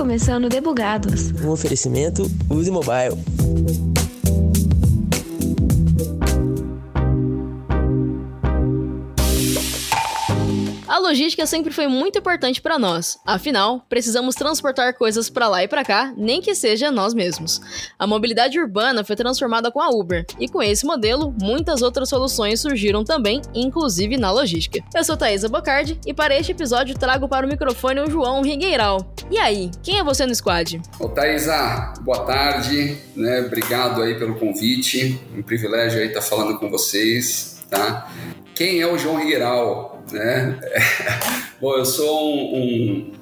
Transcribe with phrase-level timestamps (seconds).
[0.00, 1.30] começando Debugados.
[1.44, 3.89] Um oferecimento Use Mobile.
[11.10, 13.18] Logística sempre foi muito importante para nós.
[13.26, 17.60] Afinal, precisamos transportar coisas para lá e para cá, nem que seja nós mesmos.
[17.98, 22.60] A mobilidade urbana foi transformada com a Uber, e com esse modelo, muitas outras soluções
[22.60, 24.84] surgiram também, inclusive na logística.
[24.94, 29.12] Eu sou Thaisa Bocardi e para este episódio trago para o microfone o João Rigueiral.
[29.28, 30.80] E aí, quem é você no squad?
[31.00, 33.40] Ô Thaisa, boa tarde, né?
[33.40, 35.20] Obrigado aí pelo convite.
[35.36, 38.08] Um privilégio aí estar falando com vocês, tá?
[38.54, 39.89] Quem é o João Rigueiral?
[40.12, 40.58] Né?
[41.60, 43.12] Bom, eu sou um, um,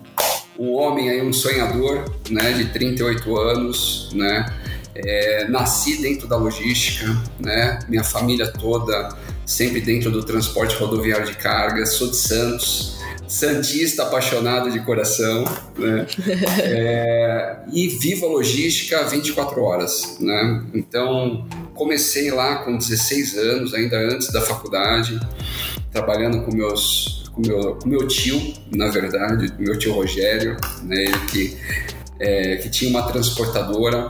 [0.59, 4.47] um, homem aí, um sonhador, né, de 38 anos, né?
[4.95, 7.07] É, nasci dentro da logística,
[7.39, 7.79] né?
[7.89, 9.17] Minha família toda
[9.47, 11.87] sempre dentro do transporte rodoviário de carga.
[11.87, 15.45] Sou de Santos, santista apaixonado de coração,
[15.77, 16.07] né?
[16.61, 20.65] É, e vivo a logística 24 horas, né?
[20.75, 25.19] Então comecei lá com 16 anos, ainda antes da faculdade
[25.91, 31.19] trabalhando com meus com meu, com meu tio, na verdade, meu tio Rogério, né, ele
[31.31, 31.57] que,
[32.19, 34.09] é, que tinha uma transportadora,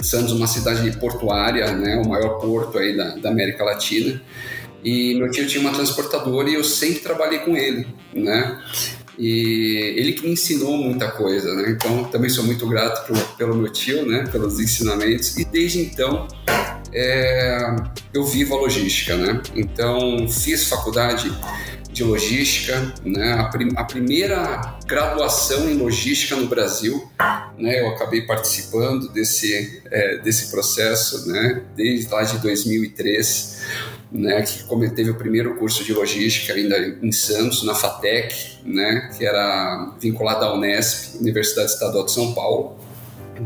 [0.00, 4.20] Santos uma cidade portuária, né, o maior porto aí da, da América Latina,
[4.82, 8.58] e meu tio tinha uma transportadora e eu sempre trabalhei com ele, né,
[9.18, 11.70] e ele que me ensinou muita coisa, né?
[11.70, 14.24] Então também sou muito grato pro, pelo meu tio, né?
[14.32, 16.26] Pelos ensinamentos e desde então
[16.92, 17.74] é,
[18.12, 19.42] eu vivo a logística, né?
[19.54, 21.32] Então, fiz faculdade
[21.92, 23.34] de logística, né?
[23.34, 27.10] A, prim a, primeira graduação em logística no Brasil,
[27.58, 27.80] né?
[27.80, 31.62] Eu acabei participando desse é, desse processo, né?
[31.76, 33.62] Desde lá de 2003,
[34.10, 34.42] né?
[34.42, 39.10] Que teve o primeiro curso de logística ainda em Santos, na Fatec, né?
[39.16, 42.78] Que era vinculado à Unesp, Universidade Estadual de São Paulo,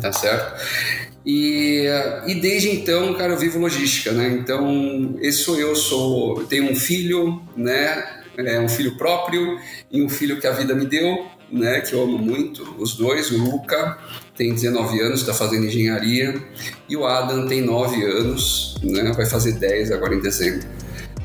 [0.01, 1.06] tá certo?
[1.27, 1.87] E,
[2.29, 4.29] e desde então, cara, eu vivo logística, né?
[4.29, 8.23] Então, esse sou eu, sou, tenho um filho, né?
[8.37, 9.59] É um filho próprio
[9.91, 11.81] e um filho que a vida me deu, né?
[11.81, 13.33] Que eu amo muito, os dois.
[13.33, 13.99] O Luca
[14.37, 16.41] tem 19 anos, está fazendo engenharia,
[16.89, 19.13] e o Adam tem 9 anos, né?
[19.17, 20.69] Vai fazer 10 agora em dezembro.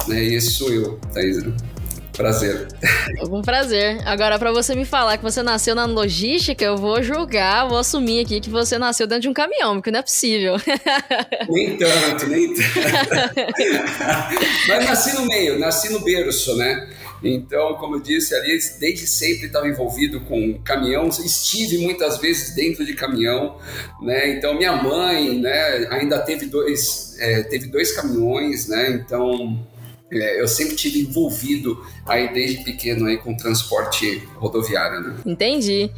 [0.07, 0.23] Né?
[0.23, 1.37] E esse sou eu, Thaís.
[2.21, 2.67] Prazer.
[3.31, 3.99] Um prazer.
[4.05, 8.23] Agora, para você me falar que você nasceu na logística, eu vou julgar, vou assumir
[8.23, 10.55] aqui que você nasceu dentro de um caminhão, porque não é possível.
[11.49, 12.61] Nem tanto, nem tanto.
[14.67, 16.87] Mas nasci no meio, nasci no berço, né?
[17.23, 22.85] Então, como eu disse ali, desde sempre estava envolvido com caminhão, estive muitas vezes dentro
[22.85, 23.57] de caminhão,
[24.01, 24.29] né?
[24.29, 28.89] Então, minha mãe, né, ainda teve dois, é, teve dois caminhões, né?
[28.89, 29.59] Então,
[30.11, 35.15] eu sempre tive envolvido aí desde pequeno aí com transporte rodoviário, né?
[35.25, 35.89] Entendi.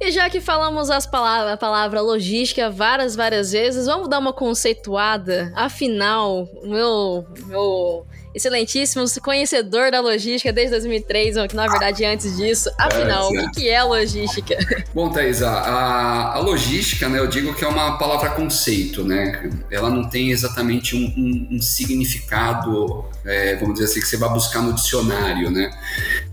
[0.00, 4.32] E já que falamos as palavras, a palavra logística várias, várias vezes, vamos dar uma
[4.32, 5.52] conceituada.
[5.56, 12.70] Afinal, meu, meu excelentíssimo conhecedor da logística desde 2003, ou que na verdade antes disso.
[12.78, 14.56] Afinal, é, o que, é logística?
[14.94, 19.50] Bom, Thaisa, a, a, logística, né, eu digo que é uma palavra conceito, né?
[19.70, 24.28] Ela não tem exatamente um, um, um significado, é, vamos dizer assim, que você vai
[24.28, 25.70] buscar no dicionário, né?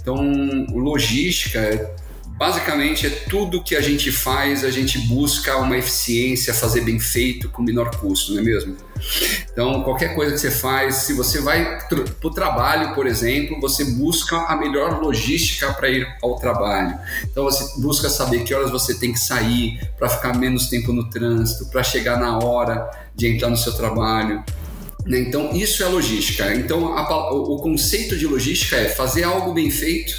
[0.01, 0.17] Então,
[0.73, 1.93] logística
[2.35, 7.47] Basicamente é tudo que a gente faz, a gente busca uma eficiência, fazer bem feito,
[7.47, 8.75] com menor custo, não é mesmo?
[9.51, 13.85] Então, qualquer coisa que você faz, se você vai para o trabalho, por exemplo, você
[13.85, 16.97] busca a melhor logística para ir ao trabalho.
[17.23, 21.09] Então, você busca saber que horas você tem que sair para ficar menos tempo no
[21.09, 24.43] trânsito, para chegar na hora de entrar no seu trabalho.
[25.05, 25.19] Né?
[25.19, 26.53] Então, isso é logística.
[26.55, 30.15] Então, a, o conceito de logística é fazer algo bem feito,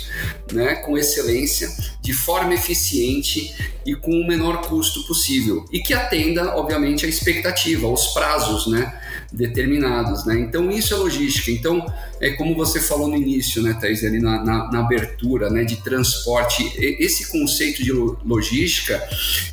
[0.53, 1.69] né, com excelência,
[2.03, 3.55] de forma eficiente
[3.87, 5.65] e com o menor custo possível.
[5.73, 8.93] E que atenda, obviamente, a expectativa, aos prazos né,
[9.33, 10.27] determinados.
[10.27, 10.39] Né?
[10.41, 11.51] Então, isso é logística.
[11.51, 11.85] Então,
[12.21, 15.77] é como você falou no início, né, Thais, ali na, na, na abertura né, de
[15.77, 19.03] transporte, esse conceito de logística,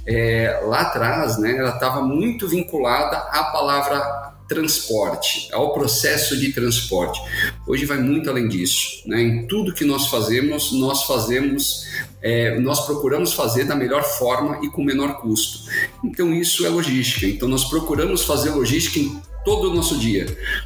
[0.06, 7.22] é, lá atrás, né, ela estava muito vinculada à palavra transporte, ao processo de transporte.
[7.66, 9.02] Hoje vai muito além disso.
[9.06, 9.22] Né?
[9.22, 11.88] Em tudo que nós fazemos, nós fazemos,
[12.22, 15.72] é, nós procuramos fazer da melhor forma e com menor custo.
[16.04, 17.26] Então isso é logística.
[17.26, 20.26] Então nós procuramos fazer logística em todo o nosso dia.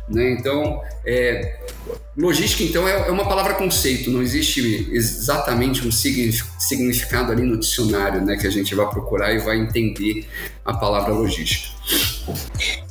[0.10, 0.32] Né?
[0.32, 1.60] Então, é,
[2.18, 8.22] logística então é, é, uma palavra conceito, não existe exatamente um significado ali no dicionário,
[8.22, 10.26] né, que a gente vai procurar e vai entender
[10.64, 11.76] a palavra logística.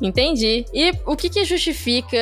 [0.01, 0.65] Entendi.
[0.73, 2.17] E o que, que justifica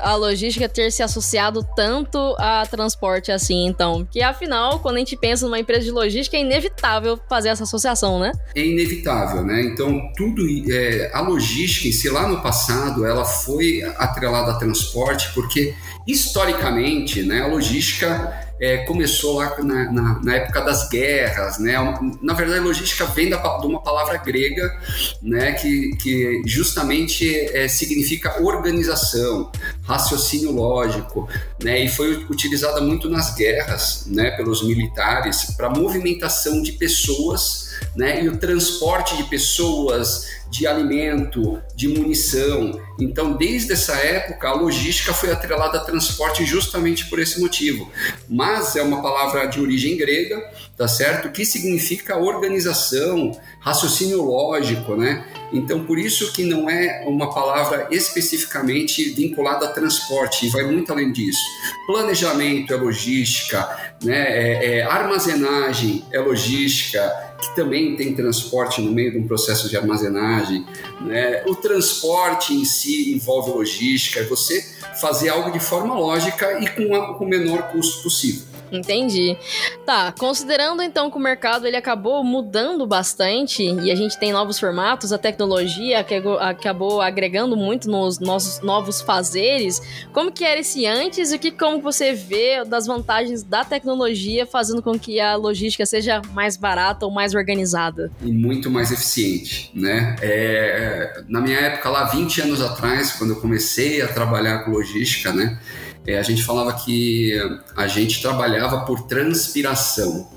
[0.00, 4.04] a logística ter se associado tanto a transporte assim, então?
[4.04, 8.18] Porque afinal, quando a gente pensa numa empresa de logística, é inevitável fazer essa associação,
[8.18, 8.32] né?
[8.56, 9.62] É inevitável, né?
[9.62, 10.42] Então, tudo.
[10.68, 15.74] É, a logística em si, lá no passado, ela foi atrelada a transporte, porque
[16.06, 21.74] historicamente, né, a logística é, começou lá na, na, na, época das guerras, né?
[22.22, 24.78] Na verdade, logística vem da, de uma palavra grega,
[25.22, 25.52] né?
[25.52, 29.50] Que, que justamente é, significa organização,
[29.82, 31.28] raciocínio lógico,
[31.62, 31.84] né?
[31.84, 34.30] E foi utilizada muito nas guerras, né?
[34.32, 38.24] Pelos militares para movimentação de pessoas, né?
[38.24, 42.80] E o transporte de pessoas, de alimento, de munição.
[42.98, 47.90] Então, desde essa época, a logística foi atrelada a transporte justamente por esse motivo.
[48.28, 48.45] Mas
[48.76, 50.42] é uma palavra de origem grega,
[50.76, 51.30] tá certo?
[51.30, 55.26] Que significa organização, raciocínio lógico, né?
[55.52, 60.92] Então, por isso que não é uma palavra especificamente vinculada a transporte, e vai muito
[60.92, 61.40] além disso.
[61.86, 64.26] Planejamento é logística, né?
[64.28, 67.00] É, é, armazenagem é logística,
[67.40, 70.64] que também tem transporte no meio de um processo de armazenagem.
[71.02, 71.42] Né?
[71.46, 76.94] O transporte em si envolve logística, você fazer algo de forma lógica e com,
[77.24, 78.55] o menor custo possível.
[78.70, 79.36] Entendi.
[79.84, 84.58] Tá, considerando então que o mercado ele acabou mudando bastante e a gente tem novos
[84.58, 86.04] formatos, a tecnologia
[86.40, 89.80] acabou agregando muito nos nossos novos fazeres,
[90.12, 94.82] como que era esse antes e que como você vê das vantagens da tecnologia fazendo
[94.82, 98.10] com que a logística seja mais barata ou mais organizada?
[98.22, 100.16] E muito mais eficiente, né?
[100.20, 105.32] É, na minha época lá, 20 anos atrás, quando eu comecei a trabalhar com logística,
[105.32, 105.58] né?
[106.06, 107.32] É, a gente falava que
[107.74, 110.28] a gente trabalhava por transpiração,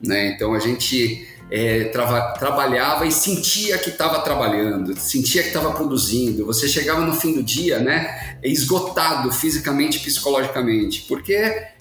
[0.00, 0.28] né?
[0.28, 6.44] Então a gente é, trava, trabalhava e sentia que estava trabalhando, sentia que estava produzindo.
[6.46, 11.34] Você chegava no fim do dia, né, esgotado fisicamente e psicologicamente, porque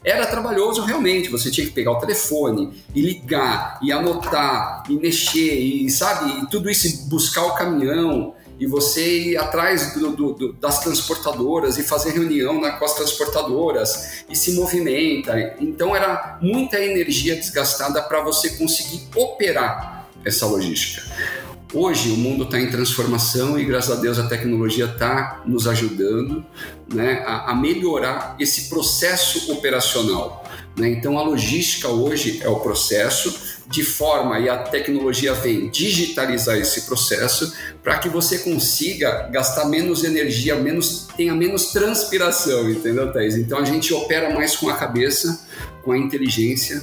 [0.03, 1.29] era trabalhoso realmente.
[1.29, 6.49] Você tinha que pegar o telefone e ligar, e anotar, e mexer, e sabe, e
[6.49, 11.83] tudo isso, buscar o caminhão e você ir atrás do, do, do, das transportadoras e
[11.83, 15.55] fazer reunião na, com as transportadoras e se movimenta.
[15.59, 21.03] Então era muita energia desgastada para você conseguir operar essa logística.
[21.73, 26.45] Hoje o mundo está em transformação e graças a Deus a tecnologia está nos ajudando
[26.91, 30.45] né, a, a melhorar esse processo operacional.
[30.77, 30.89] Né?
[30.89, 36.83] Então a logística hoje é o processo de forma, e a tecnologia vem digitalizar esse
[36.83, 37.53] processo
[37.83, 43.35] para que você consiga gastar menos energia, menos, tenha menos transpiração, entendeu, Thais?
[43.35, 45.45] Então a gente opera mais com a cabeça,
[45.83, 46.81] com a inteligência,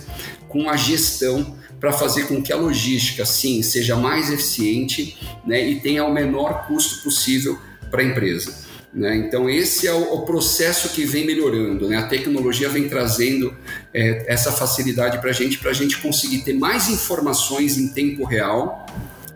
[0.49, 5.81] com a gestão para fazer com que a logística, sim, seja mais eficiente né, e
[5.81, 7.59] tenha o menor custo possível
[7.91, 8.64] para a empresa.
[8.95, 9.17] Né?
[9.17, 11.89] Então, esse é o, o, processo que vem melhorando.
[11.89, 11.97] Né?
[11.97, 13.53] A tecnologia vem trazendo
[13.93, 18.25] é, essa facilidade para a gente, para a gente conseguir ter mais informações em tempo
[18.25, 18.87] real.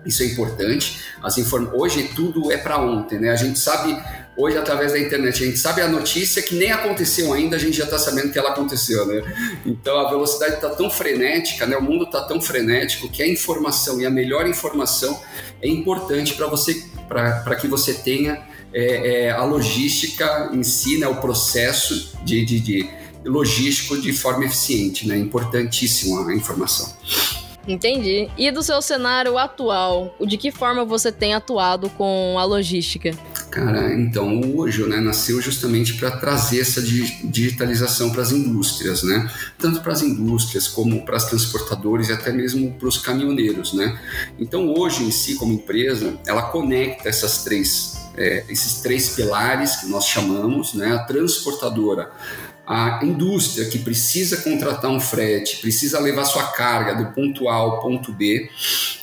[0.07, 1.01] Isso é importante.
[1.39, 1.71] Inform...
[1.75, 3.19] Hoje tudo é para ontem.
[3.19, 3.31] Né?
[3.31, 4.01] A gente sabe,
[4.37, 7.77] hoje, através da internet, a gente sabe a notícia que nem aconteceu ainda, a gente
[7.77, 9.05] já está sabendo que ela aconteceu.
[9.07, 9.61] Né?
[9.67, 11.77] Então, a velocidade está tão frenética, né?
[11.77, 15.21] o mundo está tão frenético que a informação e a melhor informação
[15.61, 21.09] é importante para você, para que você tenha é, é, a logística em si, né,
[21.09, 22.91] o processo de, de, de
[23.25, 25.17] logístico de forma eficiente, né?
[25.19, 26.97] Importantíssimo a informação.
[27.67, 28.31] Entendi.
[28.39, 33.11] E do seu cenário atual, de que forma você tem atuado com a logística?
[33.51, 39.31] Cara, então o Ojo né, nasceu justamente para trazer essa digitalização para as indústrias, né?
[39.59, 43.99] Tanto para as indústrias como para as transportadoras e até mesmo para os caminhoneiros, né?
[44.39, 49.87] Então hoje em si como empresa, ela conecta essas três é, esses três pilares que
[49.87, 50.93] nós chamamos, né?
[50.93, 52.11] A transportadora,
[52.67, 57.81] a indústria que precisa contratar um frete, precisa levar sua carga do ponto A ao
[57.81, 58.51] ponto B,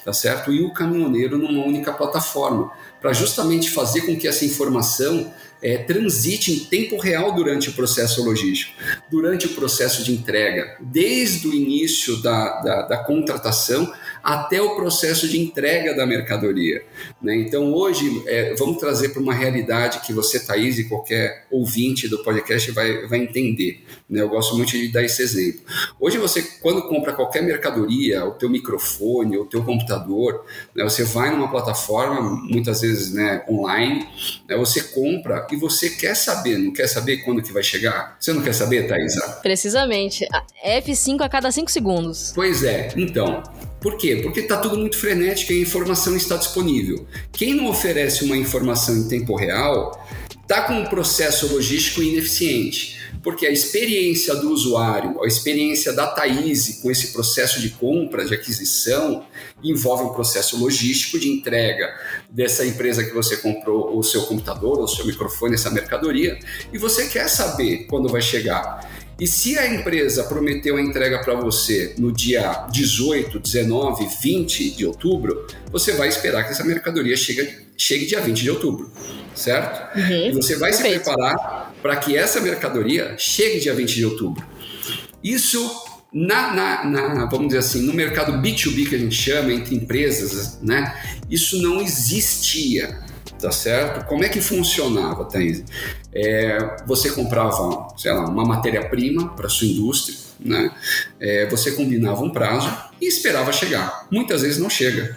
[0.04, 0.54] tá certo?
[0.54, 6.52] E o caminhoneiro numa única plataforma, para justamente fazer com que essa informação é, transite
[6.52, 8.74] em tempo real durante o processo logístico,
[9.10, 13.92] durante o processo de entrega, desde o início da, da, da contratação
[14.26, 16.82] até o processo de entrega da mercadoria.
[17.22, 17.36] Né?
[17.36, 22.24] Então, hoje, é, vamos trazer para uma realidade que você, Thaís, e qualquer ouvinte do
[22.24, 23.84] podcast vai, vai entender.
[24.10, 24.22] Né?
[24.22, 25.62] Eu gosto muito de dar esse exemplo.
[26.00, 30.44] Hoje, você, quando compra qualquer mercadoria, o teu microfone, o teu computador,
[30.76, 30.84] né?
[30.84, 34.08] você vai numa plataforma, muitas vezes né, online,
[34.50, 34.58] né?
[34.58, 38.18] você compra e você quer saber, não quer saber quando que vai chegar?
[38.20, 39.40] Você não quer saber, Thaisa?
[39.44, 40.28] Precisamente.
[40.66, 42.32] F5 a cada 5 segundos.
[42.34, 43.44] Pois é, então.
[43.86, 44.16] Por quê?
[44.24, 47.06] Porque está tudo muito frenético e a informação está disponível.
[47.32, 50.04] Quem não oferece uma informação em tempo real
[50.42, 56.80] está com um processo logístico ineficiente porque a experiência do usuário, a experiência da Thaís
[56.80, 59.26] com esse processo de compra, de aquisição,
[59.64, 61.92] envolve um processo logístico de entrega
[62.30, 66.38] dessa empresa que você comprou o seu computador, o seu microfone, essa mercadoria,
[66.72, 68.88] e você quer saber quando vai chegar.
[69.20, 74.86] E se a empresa prometeu a entrega para você no dia 18, 19, 20 de
[74.86, 78.92] outubro, você vai esperar que essa mercadoria chegue, chegue dia 20 de outubro,
[79.34, 79.98] certo?
[79.98, 80.98] Uhum, e você vai perfeito.
[80.98, 84.46] se preparar para que essa mercadoria chegue dia 20 de outubro.
[85.24, 85.66] Isso
[86.12, 90.60] na, na, na, vamos dizer assim, no mercado B2B que a gente chama, entre empresas,
[90.62, 90.94] né?
[91.30, 93.00] Isso não existia,
[93.46, 94.08] tá certo?
[94.08, 95.64] Como é que funcionava, Thaís?
[96.12, 100.72] É, você comprava, sei lá, uma matéria-prima para sua indústria, né?
[101.20, 104.08] É, você combinava um prazo e esperava chegar.
[104.10, 105.16] Muitas vezes não chega.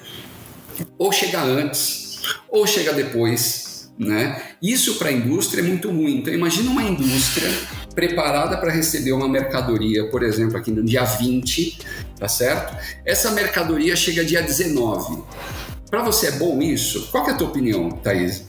[0.98, 2.20] Ou chega antes,
[2.50, 4.42] ou chega depois, né?
[4.60, 6.18] Isso para a indústria é muito ruim.
[6.18, 7.48] Então, imagina uma indústria
[7.94, 11.78] preparada para receber uma mercadoria, por exemplo, aqui no dia 20,
[12.18, 12.76] tá certo?
[13.06, 15.22] Essa mercadoria chega dia 19.
[15.90, 17.08] Para você é bom isso?
[17.10, 18.46] Qual é a tua opinião, Thaís?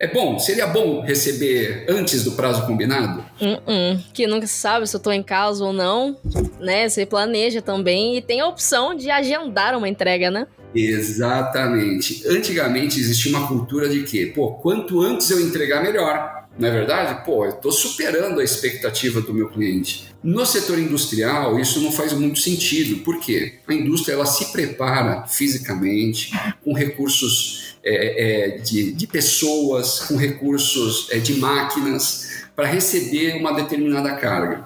[0.00, 0.38] É bom?
[0.38, 3.24] Seria bom receber antes do prazo combinado?
[3.40, 4.00] Uh -uh.
[4.12, 6.16] Que nunca se sabe se eu estou em casa ou não,
[6.60, 6.88] né?
[6.88, 10.46] Você planeja também e tem a opção de agendar uma entrega, né?
[10.74, 12.26] Exatamente.
[12.28, 16.38] Antigamente existia uma cultura de que, pô, quanto antes eu entregar, melhor.
[16.58, 17.24] Não é verdade?
[17.24, 20.08] Pô, eu estou superando a expectativa do meu cliente.
[20.22, 23.04] No setor industrial, isso não faz muito sentido.
[23.04, 23.60] Por quê?
[23.68, 26.32] A indústria ela se prepara fisicamente,
[26.64, 33.52] com recursos é, é, de, de, pessoas, com recursos é, de máquinas, para receber uma
[33.52, 34.64] determinada carga.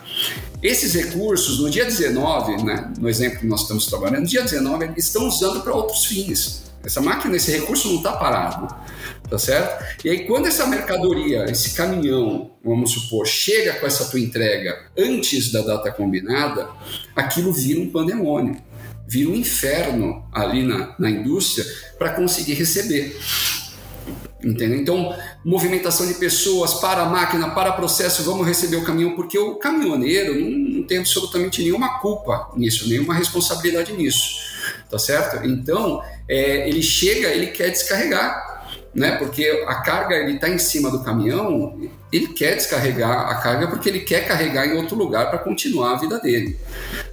[0.63, 4.85] Esses recursos, no dia 19, né, no exemplo que nós estamos trabalhando, no dia 19,
[4.85, 6.63] eles estão usando para outros fins.
[6.85, 8.73] Essa máquina, esse recurso não está parado,
[9.29, 9.85] tá certo?
[10.05, 15.51] E aí, quando essa mercadoria, esse caminhão, vamos supor, chega com essa tua entrega antes
[15.51, 16.69] da data combinada,
[17.15, 18.57] aquilo vira um pandemônio,
[19.07, 21.65] vira um inferno ali na, na indústria
[21.99, 23.17] para conseguir receber.
[24.45, 24.77] Entendeu?
[24.79, 30.35] Então, movimentação de pessoas para máquina, para processo, vamos receber o caminhão, porque o caminhoneiro
[30.35, 34.41] não, não tem absolutamente nenhuma culpa nisso, nenhuma responsabilidade nisso,
[34.91, 35.47] tá certo?
[35.47, 38.53] Então, é, ele chega, ele quer descarregar,
[38.95, 39.17] né?
[39.17, 41.81] Porque a carga ele está em cima do caminhão,
[42.13, 45.99] ele quer descarregar a carga porque ele quer carregar em outro lugar para continuar a
[45.99, 46.59] vida dele,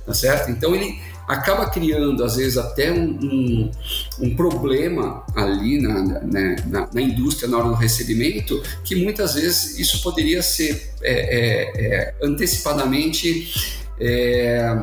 [0.06, 0.52] tá certo?
[0.52, 3.72] Então ele acaba criando, às vezes, até um, um,
[4.20, 9.78] um problema ali na, né, na, na, indústria na hora do recebimento, que muitas vezes
[9.78, 14.82] isso poderia ser é, é, é, antecipadamente é,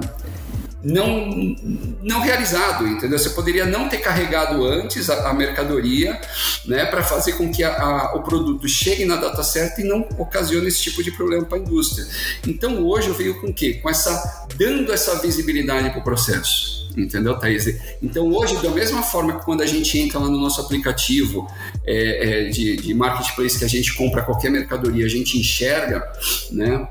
[0.86, 1.56] não,
[2.00, 3.18] não realizado, entendeu?
[3.18, 6.20] Você poderia não ter carregado antes a, a mercadoria,
[6.64, 10.06] né, para fazer com que a, a, o produto chegue na data certa e não
[10.16, 12.06] ocasione esse tipo de problema para a indústria.
[12.46, 13.74] Então hoje eu venho com o quê?
[13.82, 16.86] Com essa dando essa visibilidade para o processo.
[16.96, 17.66] Entendeu, Thaís?
[18.02, 21.46] Então, hoje, da mesma forma que quando a gente entra lá no nosso aplicativo
[21.84, 26.10] é, é, de, de marketplace, que a gente compra qualquer mercadoria, a gente enxerga,
[26.50, 26.88] né?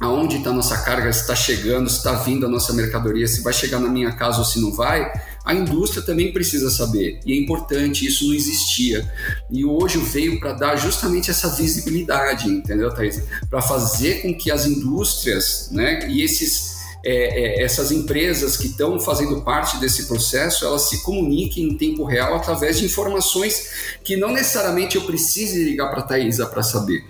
[0.00, 3.42] Aonde está a nossa carga, se está chegando, se está vindo a nossa mercadoria, se
[3.42, 5.12] vai chegar na minha casa ou se não vai,
[5.44, 7.20] a indústria também precisa saber.
[7.26, 9.06] E é importante, isso não existia.
[9.50, 13.22] E hoje veio para dar justamente essa visibilidade, entendeu, Thaís?
[13.50, 16.80] Para fazer com que as indústrias né, e esses.
[17.02, 22.04] É, é, essas empresas que estão fazendo parte desse processo, elas se comuniquem em tempo
[22.04, 27.02] real através de informações que não necessariamente eu precise ligar para a Thaisa para saber.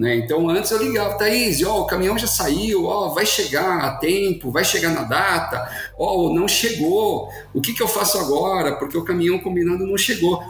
[0.00, 0.16] Né?
[0.16, 4.50] Então antes eu ligava, Thaís, ó, o caminhão já saiu, ó, vai chegar a tempo,
[4.50, 8.76] vai chegar na data, ó, não chegou, o que, que eu faço agora?
[8.76, 10.42] Porque o caminhão combinado não chegou.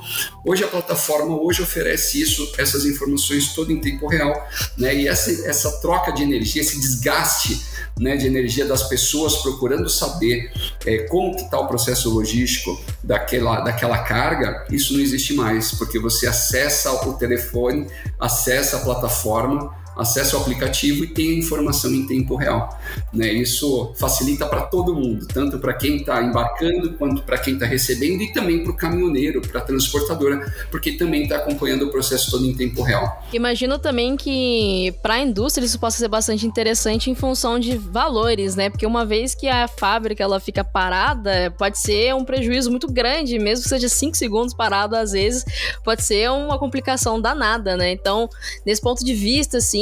[0.46, 4.32] Hoje a plataforma hoje oferece isso, essas informações todo em tempo real,
[4.78, 4.94] né?
[4.94, 7.60] E essa, essa troca de energia, esse desgaste
[7.98, 10.52] né, de energia das pessoas procurando saber
[10.86, 16.26] é, como está o processo logístico daquela, daquela carga, isso não existe mais, porque você
[16.26, 17.86] acessa o telefone,
[18.18, 22.78] acessa a plataforma, acessa o aplicativo e tem a informação em tempo real.
[23.12, 23.32] Né?
[23.32, 28.22] Isso facilita para todo mundo, tanto para quem está embarcando, quanto para quem está recebendo
[28.22, 32.46] e também para o caminhoneiro, para a transportadora, porque também está acompanhando o processo todo
[32.46, 33.24] em tempo real.
[33.32, 38.54] Imagino também que para a indústria isso possa ser bastante interessante em função de valores,
[38.56, 38.70] né?
[38.70, 43.38] Porque uma vez que a fábrica ela fica parada, pode ser um prejuízo muito grande,
[43.38, 45.44] mesmo que seja 5 segundos parado às vezes,
[45.84, 47.92] pode ser uma complicação danada, né?
[47.92, 48.28] Então,
[48.64, 49.79] nesse ponto de vista, assim,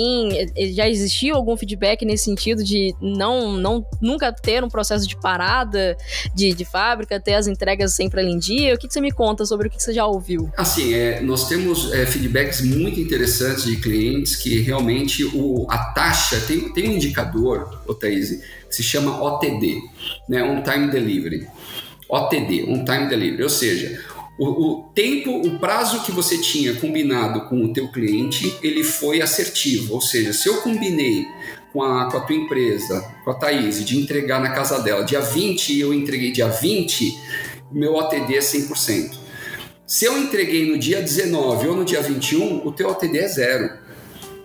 [0.74, 5.96] já existiu algum feedback nesse sentido de não, não nunca ter um processo de parada
[6.34, 8.74] de, de fábrica, ter as entregas sempre ali em dia?
[8.74, 10.50] O que, que você me conta sobre o que, você já ouviu?
[10.56, 16.40] Assim, é, nós temos é, feedbacks muito interessantes de clientes que realmente o, a taxa,
[16.46, 19.80] tem, tem um indicador, o Thaís, que se chama OTD,
[20.28, 21.46] né, On Time Delivery.
[22.08, 24.00] OTD, On Time Delivery, ou seja,
[24.38, 29.20] o, o, tempo, o prazo que você tinha combinado com o teu cliente, ele foi
[29.20, 29.94] assertivo.
[29.94, 31.26] Ou seja, se eu combinei
[31.72, 35.20] com a, com a tua empresa, com a Thaís, de entregar na casa dela dia
[35.20, 37.18] 20 e eu entreguei dia 20,
[37.72, 39.18] meu OTD é 100%.
[39.84, 43.87] Se eu entreguei no dia 19 ou no dia 21, o teu OTD é zero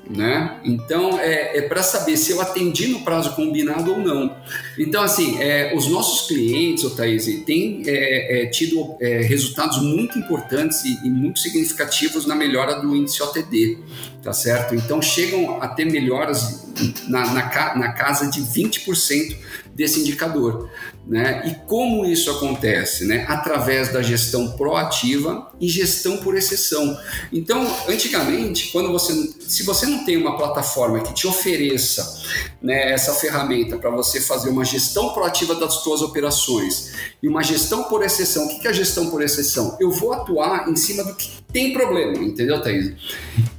[0.10, 0.60] né?
[0.64, 4.36] Então é, é para saber se eu atendi no prazo combinado ou não.
[4.78, 10.20] Então assim, é, os nossos clientes, o Thaís, têm é, é, tido é, resultados muito
[10.20, 13.78] importantes e, e, muito significativos na melhora do índice OTD,
[14.22, 14.76] tá certo?
[14.76, 16.68] Então chegam a ter melhoras
[17.08, 19.38] na, na, na casa de 20%
[19.74, 20.70] desse indicador.
[21.06, 21.44] Né?
[21.48, 23.06] E como isso acontece?
[23.06, 23.26] Né?
[23.28, 26.98] Através da gestão proativa e gestão por exceção.
[27.32, 32.24] Então, antigamente, quando você, se você não tem uma plataforma que te ofereça
[32.62, 37.84] né, essa ferramenta para você fazer uma gestão proativa das suas operações e uma gestão
[37.84, 39.78] por exceção, o que é a gestão por exceção?
[39.82, 42.94] Eu vou atuar em cima do que tem problema, entendeu, Thaís?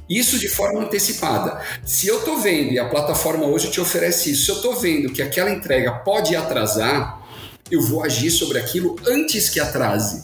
[0.09, 1.61] Isso de forma antecipada.
[1.83, 5.11] Se eu estou vendo, e a plataforma hoje te oferece isso, se eu estou vendo
[5.11, 7.21] que aquela entrega pode atrasar,
[7.71, 10.23] eu vou agir sobre aquilo antes que atrase.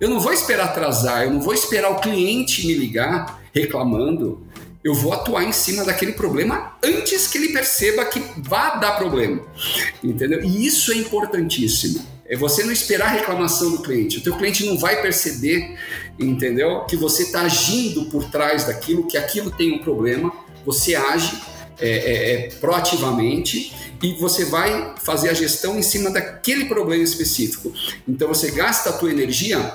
[0.00, 4.44] Eu não vou esperar atrasar, eu não vou esperar o cliente me ligar reclamando.
[4.82, 9.40] Eu vou atuar em cima daquele problema antes que ele perceba que vá dar problema.
[10.02, 10.42] Entendeu?
[10.42, 12.13] E isso é importantíssimo.
[12.26, 14.18] É você não esperar a reclamação do cliente.
[14.18, 15.78] O teu cliente não vai perceber,
[16.18, 16.80] entendeu?
[16.84, 20.32] Que você está agindo por trás daquilo, que aquilo tem um problema.
[20.64, 21.38] Você age
[21.80, 27.72] é, é, é, proativamente e você vai fazer a gestão em cima daquele problema específico.
[28.06, 29.72] Então você gasta a tua energia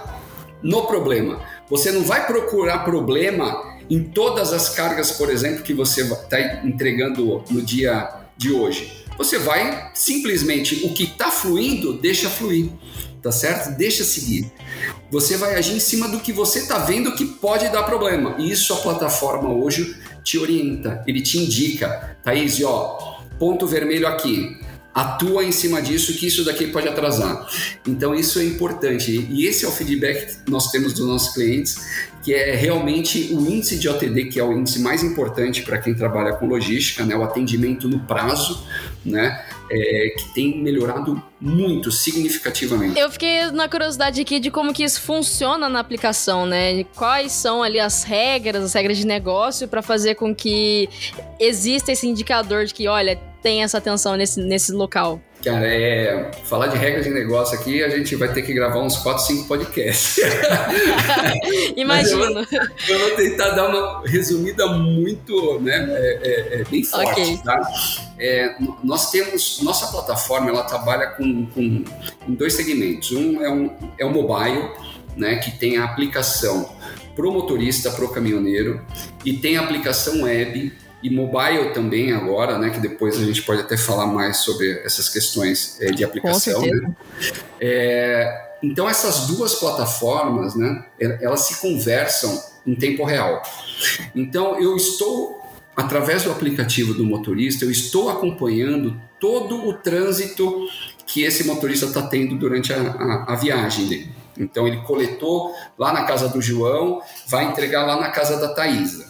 [0.64, 1.44] no problema.
[1.70, 7.44] Você não vai procurar problema em todas as cargas, por exemplo, que você está entregando
[7.50, 9.06] no dia de hoje.
[9.20, 12.70] Você vai simplesmente o que está fluindo, deixa fluir,
[13.22, 13.78] tá certo?
[13.78, 14.50] Deixa seguir.
[15.12, 18.36] Você vai agir em cima do que você está vendo que pode dar problema.
[18.40, 19.94] E isso a plataforma hoje
[20.24, 24.58] te orienta, ele te indica, Thaís, ó, ponto vermelho aqui,
[24.94, 27.48] atua em cima disso que isso daqui pode atrasar.
[27.88, 29.28] Então isso é importante.
[29.30, 31.78] E esse é o feedback que nós temos dos nossos clientes,
[32.24, 35.94] que é realmente o índice de OTD, que é o índice mais importante para quem
[35.94, 38.66] trabalha com logística, né, o atendimento no prazo,
[39.06, 43.00] né, é, que tem melhorado muito, significativamente.
[43.00, 46.84] Eu fiquei na curiosidade aqui de como que isso funciona na aplicação, né?
[46.96, 50.90] Quais são ali as regras, as regras de negócio para fazer com que
[51.40, 55.22] exista esse indicador de que, olha, tem essa atenção nesse, nesse local?
[55.44, 58.98] Cara, é, falar de regras de negócio aqui, a gente vai ter que gravar uns
[58.98, 60.18] 4, 5 podcasts.
[61.78, 62.24] Imagino.
[62.26, 62.46] Eu,
[62.90, 67.38] eu, vou tentar dar uma resumida muito, né, é, é, é bem forte, okay.
[67.38, 67.58] tá?
[68.20, 71.86] É, nós temos, nossa plataforma, ela trabalha com, com
[72.28, 73.14] em dois segmentos.
[73.14, 74.70] Um é, um é o mobile,
[75.16, 76.70] né, que tem a aplicação
[77.16, 78.82] pro motorista, pro caminhoneiro,
[79.24, 82.70] e tem a aplicação web e mobile também agora, né?
[82.70, 86.62] Que depois a gente pode até falar mais sobre essas questões é, de aplicação.
[86.62, 86.96] Né?
[87.60, 90.86] É, então essas duas plataformas, né?
[91.00, 93.42] Elas se conversam em tempo real.
[94.14, 95.40] Então eu estou
[95.76, 100.68] através do aplicativo do motorista, eu estou acompanhando todo o trânsito
[101.08, 104.10] que esse motorista está tendo durante a, a, a viagem dele.
[104.38, 109.10] Então ele coletou lá na casa do João, vai entregar lá na casa da Thaisa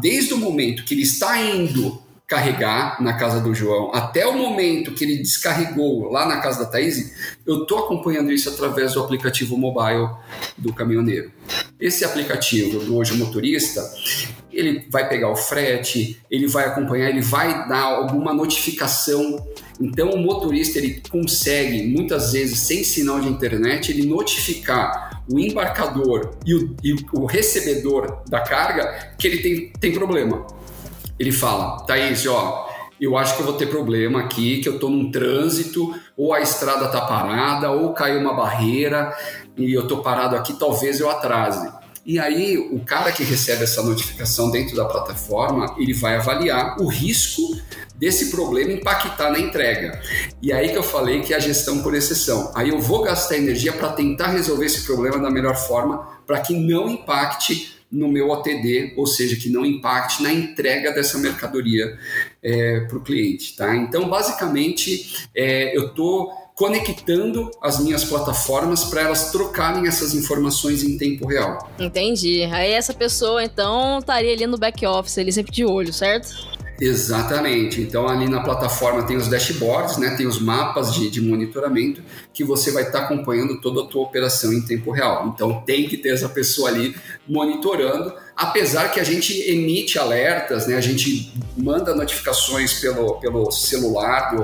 [0.00, 4.92] desde o momento que ele está indo carregar na casa do João até o momento
[4.92, 7.12] que ele descarregou lá na casa da Thaís,
[7.46, 10.08] eu estou acompanhando isso através do aplicativo mobile
[10.56, 11.30] do caminhoneiro.
[11.78, 13.82] Esse aplicativo do Hoje Motorista,
[14.50, 19.44] ele vai pegar o frete, ele vai acompanhar, ele vai dar alguma notificação.
[19.78, 26.36] Então o motorista ele consegue, muitas vezes sem sinal de internet, ele notificar o embarcador
[26.44, 30.46] e o, e o recebedor da carga que ele tem, tem problema.
[31.18, 32.68] ele fala, Thaís, ó,
[33.00, 36.40] eu acho que eu vou ter problema aqui, que eu estou num trânsito, ou a
[36.40, 39.14] estrada está parada, ou caiu uma barreira
[39.56, 41.70] e eu estou parado aqui, talvez eu atrase.
[42.06, 46.86] E aí, o cara que recebe essa notificação dentro da plataforma, ele vai avaliar o
[46.86, 47.42] risco
[47.96, 50.00] desse problema impactar na entrega.
[50.42, 52.52] E aí que eu falei que é a gestão por exceção.
[52.54, 56.54] Aí eu vou gastar energia para tentar resolver esse problema da melhor forma para que
[56.54, 61.96] não impacte no meu OTD, ou seja, que não impacte na entrega dessa mercadoria
[62.42, 63.56] é, para o cliente.
[63.56, 63.74] Tá?
[63.76, 70.96] Então, basicamente, é, eu estou conectando as minhas plataformas para elas trocarem essas informações em
[70.96, 71.68] tempo real.
[71.78, 72.44] Entendi.
[72.44, 76.53] Aí essa pessoa, então, estaria ali no back office, ali sempre de olho, certo?
[76.80, 77.80] Exatamente.
[77.80, 80.16] Então ali na plataforma tem os dashboards, né?
[80.16, 84.02] Tem os mapas de, de monitoramento que você vai estar tá acompanhando toda a tua
[84.02, 85.32] operação em tempo real.
[85.32, 86.94] Então tem que ter essa pessoa ali
[87.28, 90.76] monitorando apesar que a gente emite alertas, né?
[90.76, 94.34] a gente manda notificações pelo, pelo celular,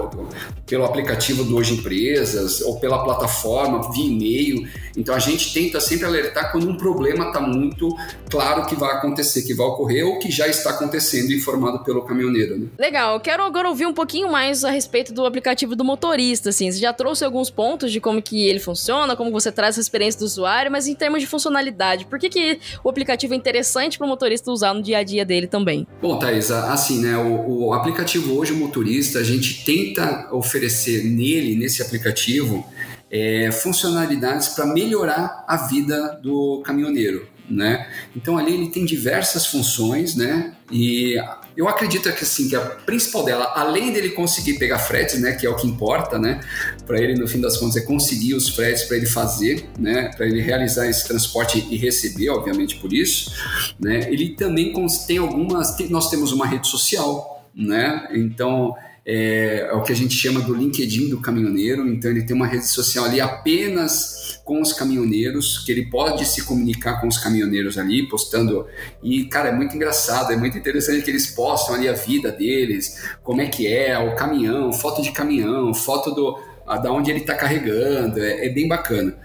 [0.66, 4.68] pelo aplicativo do Hoje Empresas, ou pela plataforma, via e-mail.
[4.96, 7.88] Então a gente tenta sempre alertar quando um problema está muito
[8.30, 12.58] claro que vai acontecer, que vai ocorrer, ou que já está acontecendo, informado pelo caminhoneiro.
[12.58, 12.66] Né?
[12.78, 16.50] Legal, eu quero agora ouvir um pouquinho mais a respeito do aplicativo do motorista.
[16.50, 16.70] Assim.
[16.70, 20.20] Você já trouxe alguns pontos de como que ele funciona, como você traz a experiência
[20.20, 23.79] do usuário, mas em termos de funcionalidade, por que, que o aplicativo é interessante?
[23.80, 25.86] Interessante para o motorista usar no dia a dia dele também.
[26.00, 31.56] Bom, Thais, assim, né, o, o aplicativo hoje, o motorista, a gente tenta oferecer nele,
[31.56, 32.64] nesse aplicativo,
[33.10, 37.26] é, funcionalidades para melhorar a vida do caminhoneiro.
[37.50, 37.88] Né?
[38.14, 40.54] Então ali ele tem diversas funções, né?
[40.70, 41.16] E
[41.56, 45.44] eu acredito que assim que a principal dela, além dele conseguir pegar fretes, né, que
[45.44, 46.40] é o que importa, né,
[46.86, 50.26] para ele no fim das contas é conseguir os fretes para ele fazer, né, para
[50.26, 53.32] ele realizar esse transporte e receber, obviamente por isso,
[53.80, 54.08] né?
[54.10, 54.72] Ele também
[55.08, 58.08] tem algumas, nós temos uma rede social, né?
[58.12, 61.88] Então é, é, o que a gente chama do LinkedIn do caminhoneiro.
[61.88, 66.42] Então ele tem uma rede social ali apenas com os caminhoneiros, que ele pode se
[66.44, 68.66] comunicar com os caminhoneiros ali, postando.
[69.02, 73.10] E, cara, é muito engraçado, é muito interessante que eles postam ali a vida deles,
[73.22, 76.38] como é que é, o caminhão, foto de caminhão, foto do,
[76.82, 79.16] da onde ele está carregando, é, é bem bacana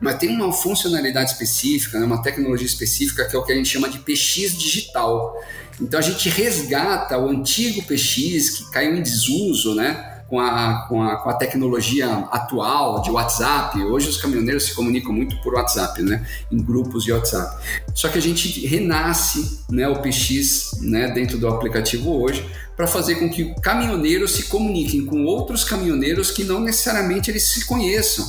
[0.00, 3.68] mas tem uma funcionalidade específica, né, uma tecnologia específica que é o que a gente
[3.68, 5.36] chama de PX digital.
[5.80, 10.08] Então a gente resgata o antigo PX que caiu em desuso, né?
[10.28, 13.82] Com a, com, a, com a tecnologia atual de WhatsApp.
[13.82, 16.24] Hoje os caminhoneiros se comunicam muito por WhatsApp, né?
[16.52, 17.60] Em grupos de WhatsApp.
[17.94, 23.16] Só que a gente renasce né, o PX né, dentro do aplicativo hoje para fazer
[23.16, 28.24] com que caminhoneiros se comuniquem com outros caminhoneiros que não necessariamente eles se conheçam.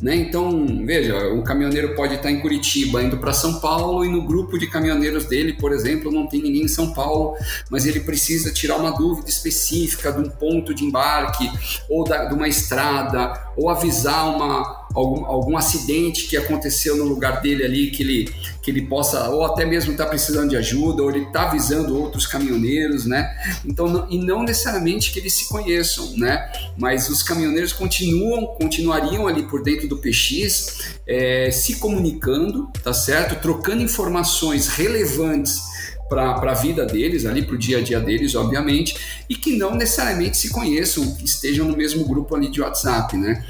[0.00, 0.14] Né?
[0.16, 4.58] Então, veja, um caminhoneiro pode estar em Curitiba indo para São Paulo e no grupo
[4.58, 7.34] de caminhoneiros dele, por exemplo, não tem ninguém em São Paulo,
[7.70, 11.50] mas ele precisa tirar uma dúvida específica de um ponto de embarque
[11.88, 17.42] ou da, de uma estrada ou avisar uma, algum, algum acidente que aconteceu no lugar
[17.42, 21.10] dele ali, que ele, que ele possa, ou até mesmo está precisando de ajuda, ou
[21.10, 23.30] ele está avisando outros caminhoneiros, né?
[23.64, 26.50] Então, não, e não necessariamente que eles se conheçam, né?
[26.78, 33.40] Mas os caminhoneiros continuam, continuariam ali por dentro do PX, é, se comunicando, tá certo?
[33.40, 35.60] Trocando informações relevantes
[36.08, 38.96] para a vida deles, ali para o dia a dia deles, obviamente,
[39.28, 43.44] e que não necessariamente se conheçam, estejam no mesmo grupo ali de WhatsApp, né?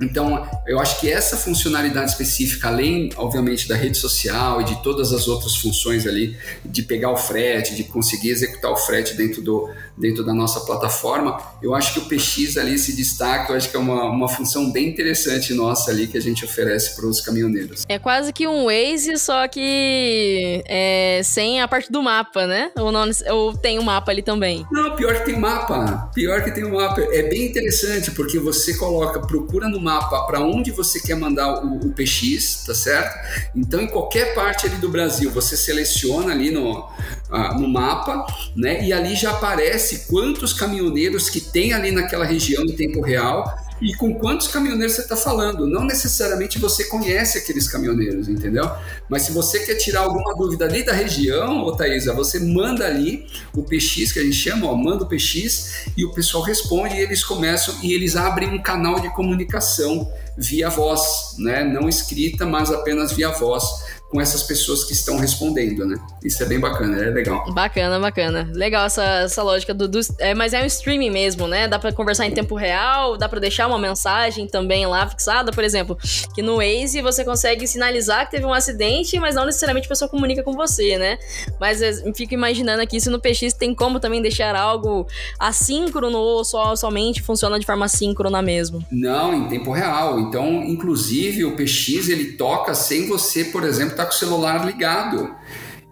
[0.00, 5.12] Então, eu acho que essa funcionalidade específica, além, obviamente, da rede social e de todas
[5.12, 9.70] as outras funções ali, de pegar o frete, de conseguir executar o frete dentro, do,
[9.96, 13.76] dentro da nossa plataforma, eu acho que o PX ali se destaca, eu acho que
[13.76, 17.84] é uma, uma função bem interessante nossa ali que a gente oferece para os caminhoneiros.
[17.88, 22.70] É quase que um Waze, só que é, sem a parte do mapa, né?
[22.76, 24.66] Ou, não, ou tem o um mapa ali também?
[24.72, 26.10] Não, pior que tem mapa.
[26.14, 27.00] Pior que tem um mapa.
[27.00, 31.76] É bem interessante, porque você coloca, procura no mapa para onde você quer mandar o,
[31.86, 33.14] o, PX, tá certo?
[33.54, 36.88] Então, em qualquer parte ali do Brasil, você seleciona ali no,
[37.30, 38.84] ah, no mapa, né?
[38.84, 43.44] E ali já aparece quantos caminhoneiros que tem ali naquela região em tempo real
[43.80, 45.66] e com quantos caminhoneiros você está falando.
[45.66, 48.70] Não necessariamente você conhece aqueles caminhoneiros, entendeu?
[49.08, 53.26] Mas se você quer tirar alguma dúvida ali da região, ô Thaisa, você manda ali
[53.54, 57.00] o PX, que a gente chama, ó, manda o PX, e o pessoal responde e
[57.00, 61.64] eles começam e eles abrem um canal de comunicação via voz, né?
[61.64, 63.64] Não escrita, mas apenas via voz
[64.14, 65.96] com essas pessoas que estão respondendo, né?
[66.22, 67.52] Isso é bem bacana, é legal.
[67.52, 68.48] Bacana, bacana.
[68.54, 71.66] Legal essa, essa lógica do, do é, mas é um streaming mesmo, né?
[71.66, 75.64] Dá para conversar em tempo real, dá para deixar uma mensagem também lá fixada, por
[75.64, 75.98] exemplo,
[76.32, 80.08] que no Waze você consegue sinalizar que teve um acidente, mas não necessariamente a pessoa
[80.08, 81.18] comunica com você, né?
[81.58, 85.08] Mas eu fico imaginando aqui se no PX tem como também deixar algo
[85.40, 88.80] assíncrono ou só somente funciona de forma síncrona mesmo.
[88.92, 90.20] Não, em tempo real.
[90.20, 94.64] Então, inclusive o PX ele toca sem você, por exemplo, estar tá com o celular
[94.64, 95.34] ligado.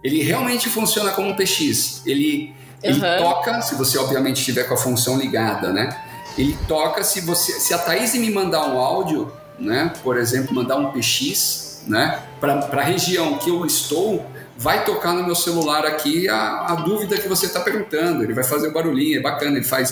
[0.03, 2.01] Ele realmente funciona como um PX.
[2.05, 3.17] Ele, ele uhum.
[3.17, 5.89] toca, se você obviamente estiver com a função ligada, né?
[6.37, 9.93] Ele toca se você, se a Thaís me mandar um áudio, né?
[10.03, 12.21] Por exemplo, mandar um PX, né?
[12.39, 14.25] Para a região que eu estou,
[14.57, 18.23] vai tocar no meu celular aqui a, a dúvida que você está perguntando.
[18.23, 19.91] Ele vai fazer o barulhinho, é bacana, ele faz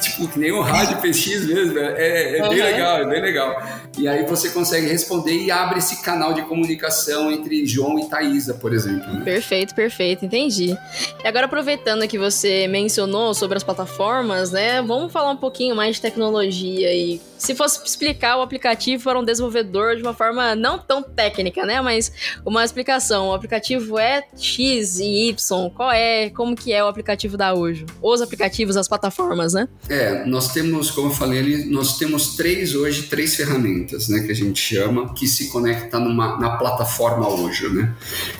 [0.00, 1.78] tipo que nem um rádio PX mesmo.
[1.78, 2.48] É, é uhum.
[2.48, 3.62] bem legal, é bem legal.
[3.98, 8.54] E aí você consegue responder e abre esse canal de comunicação entre João e Thaisa,
[8.54, 9.12] por exemplo.
[9.12, 9.24] Né?
[9.24, 10.76] Perfeito, perfeito, entendi.
[11.22, 14.82] E agora aproveitando que você mencionou sobre as plataformas, né?
[14.82, 19.24] Vamos falar um pouquinho mais de tecnologia e se fosse explicar o aplicativo para um
[19.24, 21.80] desenvolvedor de uma forma não tão técnica, né?
[21.80, 22.12] Mas
[22.44, 23.28] uma explicação.
[23.28, 25.70] O aplicativo é X e Y.
[25.70, 26.28] Qual é?
[26.30, 27.86] Como que é o aplicativo da hoje?
[28.02, 29.68] Os aplicativos, as plataformas, né?
[29.90, 34.20] É, nós temos, como eu falei nós temos três hoje, três ferramentas, né?
[34.20, 37.92] Que a gente chama, que se conecta numa, na plataforma hoje, né?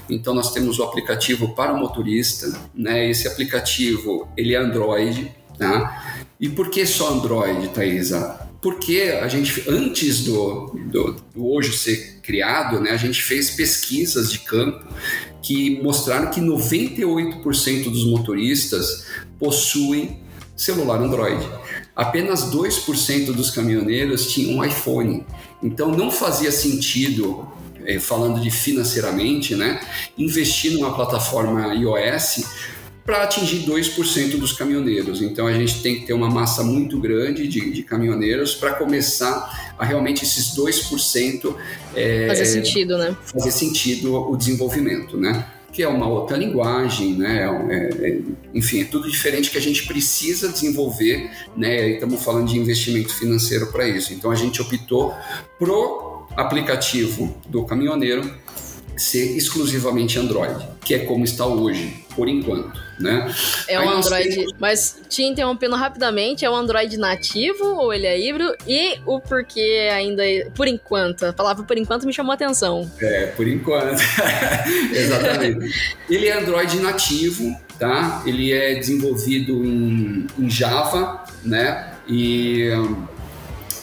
[0.09, 3.11] Então nós temos o aplicativo para o motorista, né?
[3.11, 6.23] Esse aplicativo, ele é Android, tá?
[6.39, 8.49] E por que só Android, Thaisa?
[8.63, 14.31] porque a gente, antes do, do, do, hoje ser criado, né, a gente fez pesquisas
[14.31, 14.85] de campo
[15.43, 19.07] que mostraram que 98% dos motoristas
[19.39, 20.21] possuem
[20.61, 21.49] celular Android.
[21.97, 25.25] Apenas 2% dos caminhoneiros tinham um iPhone.
[25.63, 27.49] Então não fazia sentido,
[27.87, 29.81] eh, falando de financeiramente, né,
[30.19, 32.45] investir numa plataforma iOS
[33.07, 35.23] para atingir 2% dos caminhoneiros.
[35.23, 39.73] Então a gente tem que ter uma massa muito grande de, de caminhoneiros para começar
[39.79, 41.55] a realmente esses 2%
[41.97, 43.17] é, fazer sentido, né?
[43.25, 45.47] Fazer sentido o desenvolvimento, né?
[45.73, 47.45] Que é uma outra linguagem, né?
[47.69, 48.19] É, é,
[48.53, 51.91] enfim, é tudo diferente que a gente precisa desenvolver, né?
[51.91, 54.13] Estamos falando de investimento financeiro para isso.
[54.13, 55.15] Então a gente optou
[55.59, 58.35] pro aplicativo do caminhoneiro
[58.97, 63.33] ser exclusivamente Android, que é como está hoje, por enquanto, né?
[63.67, 64.55] É um Android, temos...
[64.59, 68.55] mas te interrompendo rapidamente, é um Android nativo ou ele é híbrido?
[68.67, 70.23] E o porquê ainda,
[70.55, 72.91] por enquanto, a palavra por enquanto me chamou a atenção.
[73.01, 74.01] É, por enquanto,
[74.93, 75.75] exatamente.
[76.09, 78.23] ele é Android nativo, tá?
[78.27, 81.95] Ele é desenvolvido em, em Java, né?
[82.07, 82.71] E,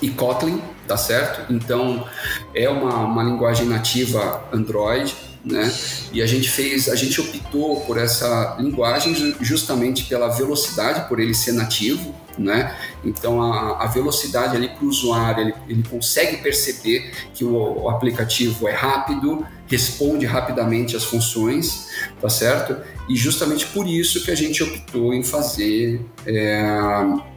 [0.02, 1.52] e Kotlin, tá certo?
[1.52, 2.08] Então
[2.54, 5.74] é uma, uma linguagem nativa Android, né?
[6.12, 11.34] E a gente fez, a gente optou por essa linguagem justamente pela velocidade, por ele
[11.34, 12.76] ser nativo, né?
[13.04, 17.90] Então a, a velocidade ali para o usuário, ele, ele, consegue perceber que o, o,
[17.90, 21.88] aplicativo é rápido, responde rapidamente às funções,
[22.22, 22.78] tá certo?
[23.10, 26.62] E justamente por isso que a gente optou em fazer é,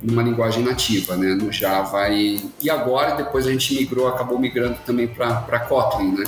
[0.02, 1.34] uma linguagem nativa, né?
[1.34, 6.24] No Java e, e agora depois a gente migrou, acabou migrando também para Kotlin, né?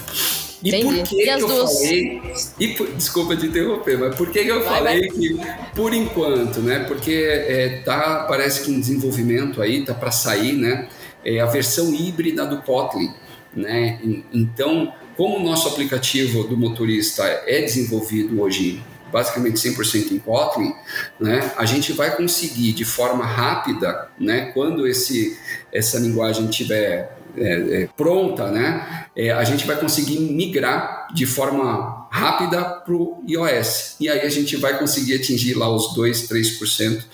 [0.63, 0.85] E Entendi.
[0.85, 1.75] por que, que eu duas...
[1.75, 2.23] falei.
[2.61, 5.09] E por, desculpa te interromper, mas por que, que eu vai, falei vai.
[5.09, 5.37] que
[5.75, 6.85] por enquanto, né?
[6.87, 10.89] Porque é, tá, parece que em desenvolvimento aí, tá para sair, né?
[11.25, 13.13] É a versão híbrida do Kotlin,
[13.55, 14.01] né?
[14.33, 20.75] Então, como o nosso aplicativo do motorista é desenvolvido hoje basicamente 100% em Kotlin,
[21.21, 25.39] né, a gente vai conseguir de forma rápida, né, quando esse,
[25.71, 32.07] essa linguagem tiver é, é, pronta, né, é, a gente vai conseguir migrar de forma
[32.11, 33.97] rápida para o iOS.
[34.01, 37.05] E aí a gente vai conseguir atingir lá os 2, 3%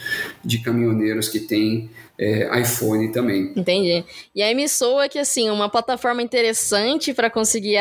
[0.44, 3.52] de caminhoneiros que tem é, iPhone também.
[3.54, 4.04] Entendi.
[4.34, 7.76] E aí me soa que, assim, uma plataforma interessante para conseguir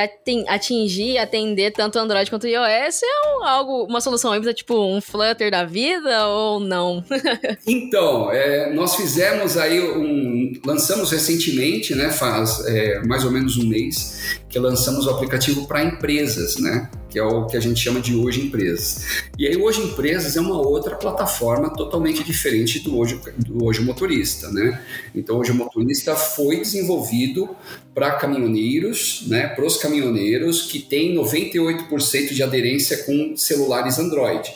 [0.48, 5.50] atingir, atender tanto Android quanto iOS é um, algo, uma solução híbrida, tipo um Flutter
[5.50, 7.04] da vida ou não?
[7.66, 10.54] então, é, nós fizemos aí um.
[10.66, 15.84] Lançamos recentemente, né, faz é, mais ou menos um mês, que lançamos o aplicativo para
[15.84, 16.90] empresas, né?
[17.10, 19.24] que é o que a gente chama de Hoje Empresas.
[19.38, 24.27] E aí, Hoje Empresas é uma outra plataforma totalmente diferente do Hoje, do hoje Motorista,
[24.52, 24.82] né?
[25.14, 27.56] Então, Hoje Motorista foi desenvolvido
[27.94, 29.48] para caminhoneiros, né?
[29.48, 34.52] Para os caminhoneiros que têm 98% de aderência com celulares Android.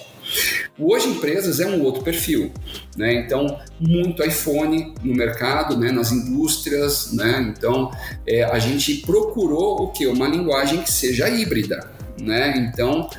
[0.77, 2.51] O Hoje Empresas é um outro perfil,
[2.95, 3.13] né?
[3.13, 5.91] Então, muito iPhone no mercado, né?
[5.91, 7.53] Nas indústrias, né?
[7.55, 7.91] Então,
[8.25, 10.07] é, a gente procurou o que?
[10.07, 12.53] Uma linguagem que seja híbrida, né?
[12.57, 13.09] Então,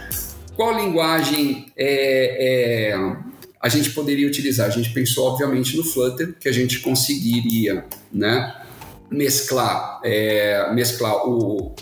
[0.56, 2.98] qual linguagem é, é,
[3.62, 4.66] a gente poderia utilizar?
[4.66, 8.54] A gente pensou, obviamente, no Flutter, que a gente conseguiria, né?
[9.08, 11.74] Mesclar, é, mesclar o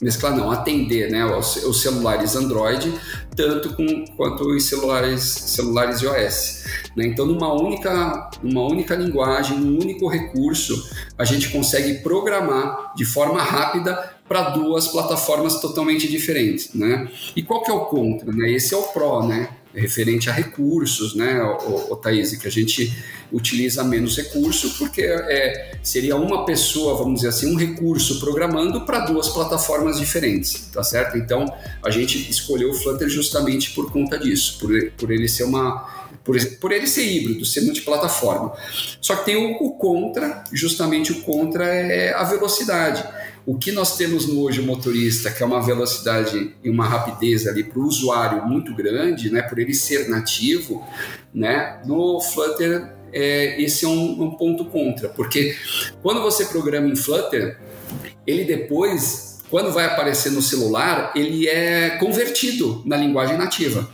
[0.00, 2.94] mesclar não, atender né, os, os, celulares Android
[3.34, 6.64] tanto com, quanto os celulares, celulares iOS.
[6.96, 7.06] Né?
[7.06, 13.42] Então, numa única, numa única linguagem, num único recurso, a gente consegue programar de forma
[13.42, 17.08] rápida para duas plataformas totalmente diferentes, né?
[17.34, 18.50] E qual que é o contra, né?
[18.50, 19.48] Esse é o pró, né?
[19.74, 22.92] Referente a recursos, né, o, o Thaís, que a gente
[23.30, 29.00] utiliza menos recurso, porque é, seria uma pessoa, vamos dizer assim, um recurso programando para
[29.00, 31.18] duas plataformas diferentes, tá certo?
[31.18, 31.44] Então,
[31.84, 36.36] a gente escolheu o Flutter justamente por conta disso, por, por ele ser uma por,
[36.56, 38.52] por, ele ser híbrido, ser multiplataforma.
[39.00, 43.02] Só que tem o, o, contra, justamente o contra é a velocidade.
[43.48, 47.46] O que nós temos no hoje o motorista, que é uma velocidade e uma rapidez
[47.46, 50.86] ali para o usuário muito grande, né, por ele ser nativo,
[51.32, 55.56] né, no Flutter é, esse é um, um ponto contra, porque
[56.02, 57.58] quando você programa em Flutter,
[58.26, 63.88] ele depois quando vai aparecer no celular, ele é convertido na linguagem nativa.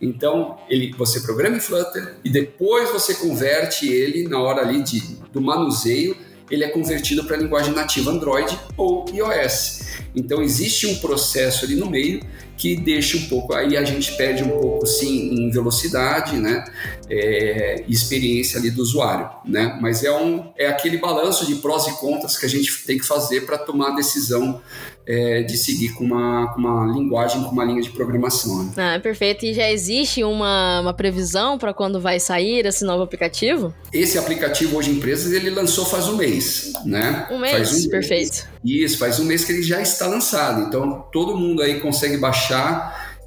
[0.00, 5.00] Então, ele, você programa em Flutter e depois você converte ele na hora ali de,
[5.30, 6.16] do manuseio
[6.50, 9.80] ele é convertido para a linguagem nativa Android ou iOS.
[10.14, 12.20] Então existe um processo ali no meio
[12.56, 16.64] que deixa um pouco, aí a gente perde um pouco sim em velocidade, né,
[17.10, 21.92] é, experiência ali do usuário, né, mas é um é aquele balanço de prós e
[21.98, 24.60] contras que a gente tem que fazer para tomar a decisão
[25.06, 28.64] é, de seguir com uma, com uma linguagem, com uma linha de programação.
[28.64, 28.72] Né?
[28.76, 29.44] Ah, perfeito.
[29.44, 33.74] E já existe uma, uma previsão para quando vai sair esse novo aplicativo?
[33.92, 37.28] Esse aplicativo hoje empresas ele lançou faz um mês, né?
[37.30, 38.48] Um mês, um perfeito.
[38.64, 38.84] Mês.
[38.92, 40.66] Isso, faz um mês que ele já está lançado.
[40.66, 42.43] Então todo mundo aí consegue baixar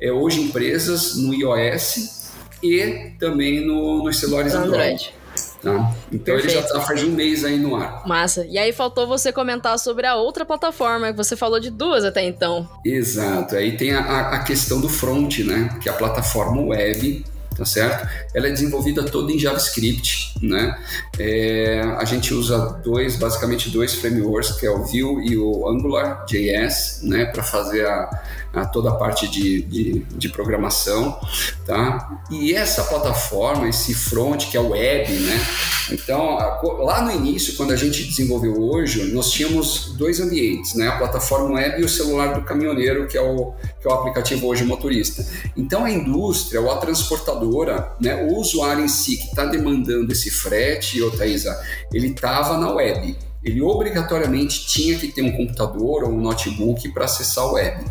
[0.02, 4.82] é, hoje empresas no iOS e também no, nos celulares Android.
[4.82, 5.18] Android.
[5.62, 5.92] Tá?
[6.12, 6.46] Então Perfeito.
[6.46, 8.08] ele já está faz um mês aí no ar.
[8.08, 8.46] Massa.
[8.46, 12.24] E aí faltou você comentar sobre a outra plataforma, que você falou de duas até
[12.24, 12.68] então.
[12.86, 13.56] Exato.
[13.56, 15.78] Aí tem a, a questão do front, né?
[15.82, 17.26] Que é a plataforma web
[17.58, 18.08] tá certo?
[18.34, 20.78] Ela é desenvolvida toda em JavaScript, né?
[21.18, 27.02] É, a gente usa dois, basicamente dois frameworks, que é o Vue e o AngularJS,
[27.04, 27.26] né?
[27.26, 28.22] Para fazer a,
[28.54, 31.20] a, toda a parte de, de, de, programação,
[31.66, 32.22] tá?
[32.30, 35.48] E essa plataforma, esse front, que é o web, né?
[35.92, 36.38] Então,
[36.80, 40.88] lá no início, quando a gente desenvolveu hoje, nós tínhamos dois ambientes, né?
[40.88, 44.48] A plataforma web e o celular do caminhoneiro, que é o, que é o aplicativo
[44.48, 45.26] hoje motorista.
[45.56, 48.28] Então, a indústria ou a transportadora, né?
[48.30, 51.58] O usuário em si que está demandando esse frete, ô Thaisa,
[51.94, 57.06] ele estava na web ele obrigatoriamente tinha que ter um computador ou um notebook para
[57.06, 57.86] acessar o web,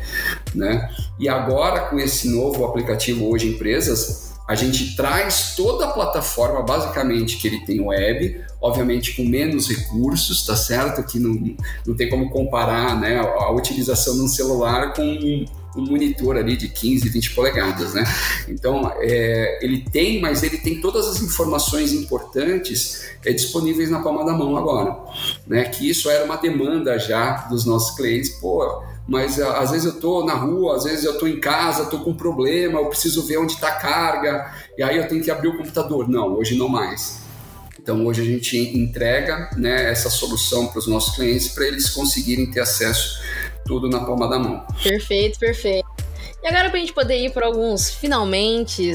[0.55, 0.91] né?
[1.19, 7.37] E agora com esse novo aplicativo hoje empresas, a gente traz toda a plataforma, basicamente,
[7.37, 11.03] que ele tem web, obviamente com menos recursos, tá certo?
[11.03, 15.45] Que não, não tem como comparar né, a utilização de um celular com
[15.77, 18.05] um, monitor ali de 15, 20 polegadas, né?
[18.49, 24.25] Então, é, ele tem, mas ele tem todas as informações importantes é, disponíveis na palma
[24.25, 24.97] da mão agora,
[25.47, 25.65] né?
[25.65, 30.27] Que isso era uma demanda já dos nossos clientes, pô mas às vezes eu estou
[30.27, 33.39] na rua, às vezes eu estou em casa, estou com um problema, eu preciso ver
[33.39, 36.09] onde está a carga, e aí eu tenho que abrir o computador.
[36.09, 37.25] Não, hoje não mais.
[37.81, 42.51] Então hoje a gente entrega né, essa solução para os nossos clientes para eles conseguirem
[42.51, 43.21] ter acesso
[43.67, 44.65] tudo na palma da mão.
[44.83, 46.06] Perfeito, perfeito.
[46.47, 48.93] E agora para a gente poder ir para alguns finalmente,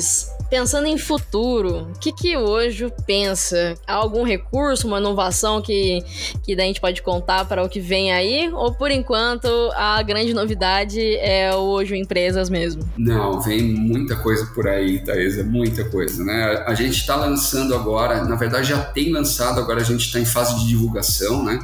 [0.49, 3.75] pensando em futuro, o que que hoje pensa?
[3.85, 6.01] Há algum recurso, uma inovação que,
[6.45, 8.49] que daí a gente pode contar para o que vem aí?
[8.53, 12.89] Ou por enquanto a grande novidade é o hoje empresas mesmo?
[12.97, 16.63] Não, vem muita coisa por aí, Thaisa, muita coisa, né?
[16.65, 20.25] A gente está lançando agora, na verdade já tem lançado, agora a gente está em
[20.25, 21.59] fase de divulgação, né?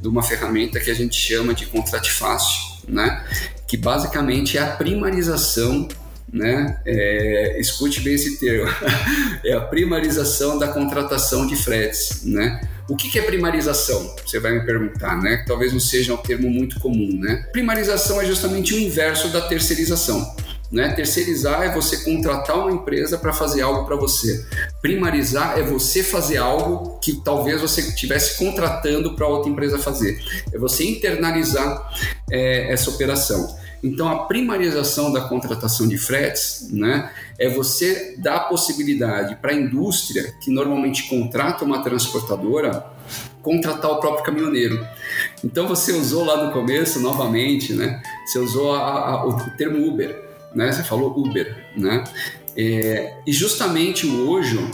[0.00, 3.24] De uma ferramenta que a gente chama de Contrate Fácil, né?
[3.66, 5.88] Que basicamente é a primarização
[6.32, 6.80] né?
[6.84, 8.68] É, escute bem esse termo,
[9.44, 12.60] é a primarização da contratação de fretes, né?
[12.88, 14.14] O que, é primarização?
[14.26, 15.44] Você vai me perguntar, né?
[15.46, 17.46] Talvez não seja um termo muito comum, né?
[17.50, 20.36] Primarização é justamente o inverso da terceirização.
[20.72, 20.92] Né?
[20.92, 24.44] Terceirizar é você contratar uma empresa para fazer algo para você.
[24.82, 30.20] Primarizar é você fazer algo que talvez você estivesse contratando para outra empresa fazer.
[30.52, 31.92] É você internalizar
[32.30, 33.56] é, essa operação.
[33.84, 39.54] Então, a primarização da contratação de fretes né, é você dar a possibilidade para a
[39.54, 42.82] indústria, que normalmente contrata uma transportadora,
[43.42, 44.82] contratar o próprio caminhoneiro.
[45.44, 50.23] Então, você usou lá no começo, novamente, né, você usou a, a, o termo Uber,
[50.54, 51.64] né, você falou Uber.
[51.76, 52.04] Né,
[52.56, 54.70] é, e justamente o Ojo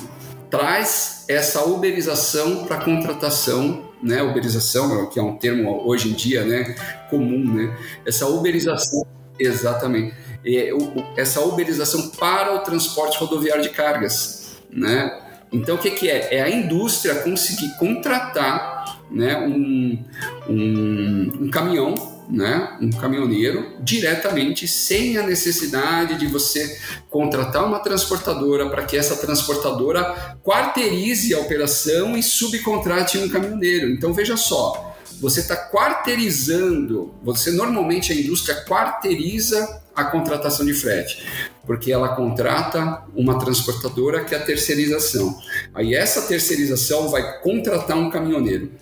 [0.50, 6.74] traz essa uberização para contratação né, uberização, que é um termo hoje em dia, né,
[7.08, 9.06] comum, né, essa uberização,
[9.38, 10.14] exatamente,
[10.44, 15.20] é, o, essa uberização para o transporte rodoviário de cargas, né,
[15.52, 16.36] então o que, que é?
[16.36, 20.04] É a indústria conseguir contratar, né, um,
[20.48, 26.78] um, um caminhão né, um caminhoneiro diretamente sem a necessidade de você
[27.08, 33.90] contratar uma transportadora para que essa transportadora quarteirize a operação e subcontrate um caminhoneiro.
[33.90, 41.26] Então veja só, você está quarteirizando, você normalmente a indústria quarteiriza a contratação de frete,
[41.66, 45.36] porque ela contrata uma transportadora que é a terceirização.
[45.74, 48.72] Aí essa terceirização vai contratar um caminhoneiro.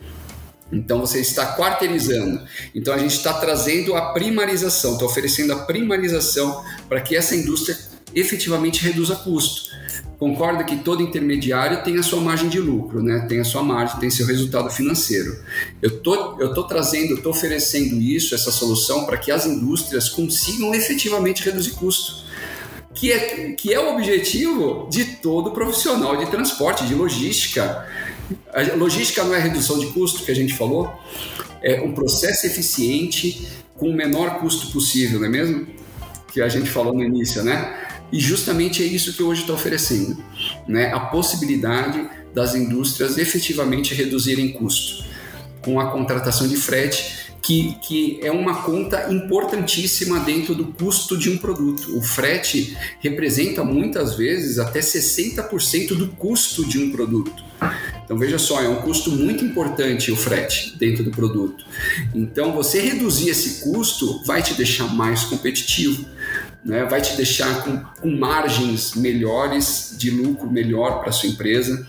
[0.70, 2.42] Então você está quarteirizando.
[2.74, 7.76] Então a gente está trazendo a primarização, está oferecendo a primarização para que essa indústria
[8.14, 9.68] efetivamente reduza custo.
[10.18, 13.24] Concorda que todo intermediário tem a sua margem de lucro, né?
[13.28, 15.38] tem a sua margem, tem seu resultado financeiro.
[15.80, 20.74] Eu tô, eu tô trazendo, estou oferecendo isso, essa solução, para que as indústrias consigam
[20.74, 22.26] efetivamente reduzir custo.
[22.92, 27.86] Que é, que é o objetivo de todo profissional de transporte, de logística
[28.52, 30.92] a logística não é redução de custo que a gente falou,
[31.62, 35.66] é um processo eficiente com o menor custo possível, não é mesmo?
[36.32, 37.86] Que a gente falou no início, né?
[38.10, 40.22] E justamente é isso que hoje está oferecendo,
[40.66, 40.92] né?
[40.92, 45.04] A possibilidade das indústrias efetivamente reduzirem custo
[45.62, 51.30] com a contratação de frete que, que é uma conta importantíssima dentro do custo de
[51.30, 51.96] um produto.
[51.96, 57.42] O frete representa muitas vezes até 60% do custo de um produto.
[58.08, 61.62] Então veja só, é um custo muito importante o frete dentro do produto.
[62.14, 66.06] Então você reduzir esse custo vai te deixar mais competitivo,
[66.64, 66.86] né?
[66.86, 71.86] vai te deixar com, com margens melhores de lucro melhor para sua empresa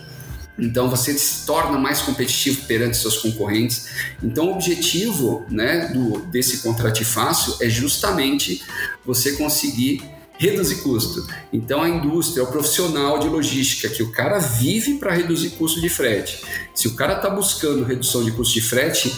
[0.59, 3.87] então você se torna mais competitivo perante seus concorrentes.
[4.21, 8.61] Então o objetivo né, do, desse contrato fácil é justamente
[9.05, 10.03] você conseguir
[10.39, 11.27] reduzir custo.
[11.51, 15.89] Então a indústria, o profissional de logística, que o cara vive para reduzir custo de
[15.89, 16.43] frete.
[16.73, 19.13] Se o cara está buscando redução de custo de frete,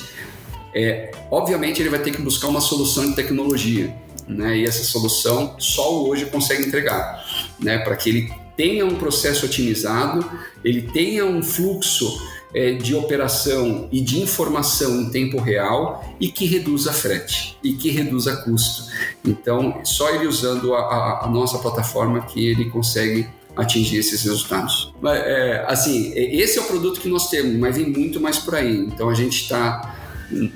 [0.74, 3.96] é, obviamente ele vai ter que buscar uma solução de tecnologia.
[4.28, 4.60] Né?
[4.60, 7.24] E essa solução só hoje consegue entregar,
[7.60, 7.80] né?
[7.80, 10.26] Para que ele tenha um processo otimizado,
[10.64, 12.41] ele tenha um fluxo é,
[12.82, 18.36] de operação e de informação em tempo real e que reduza frete e que reduza
[18.38, 18.92] custo.
[19.26, 24.94] Então, só ele usando a, a, a nossa plataforma que ele consegue atingir esses resultados.
[25.02, 28.38] Mas, é, assim, é, esse é o produto que nós temos, mas vem muito mais
[28.38, 28.78] por aí.
[28.78, 29.98] Então, a gente está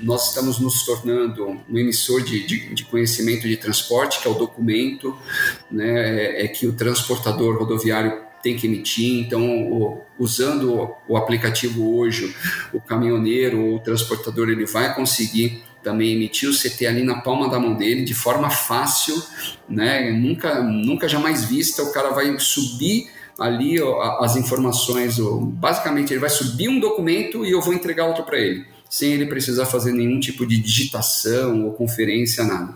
[0.02, 4.34] nós estamos nos tornando um emissor de, de, de, conhecimento de transporte, que é o
[4.34, 5.14] documento
[5.70, 9.18] né, é, é que o transportador rodoviário tem que emitir.
[9.18, 9.42] Então,
[9.72, 12.32] o, usando o aplicativo hoje,
[12.72, 17.48] o caminhoneiro ou o transportador ele vai conseguir também emitir o CT ali na palma
[17.48, 19.20] da mão dele de forma fácil,
[19.68, 20.12] né?
[20.12, 21.82] Nunca, nunca jamais vista.
[21.82, 25.18] O cara vai subir ali ó, as informações.
[25.18, 29.12] Ó, basicamente, ele vai subir um documento e eu vou entregar outro para ele sem
[29.12, 32.74] ele precisar fazer nenhum tipo de digitação ou conferência, nada.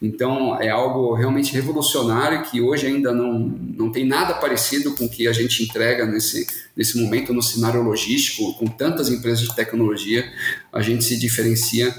[0.00, 5.08] Então, é algo realmente revolucionário que hoje ainda não, não tem nada parecido com o
[5.08, 6.46] que a gente entrega nesse,
[6.76, 10.30] nesse momento no cenário logístico, com tantas empresas de tecnologia,
[10.72, 11.94] a gente se diferencia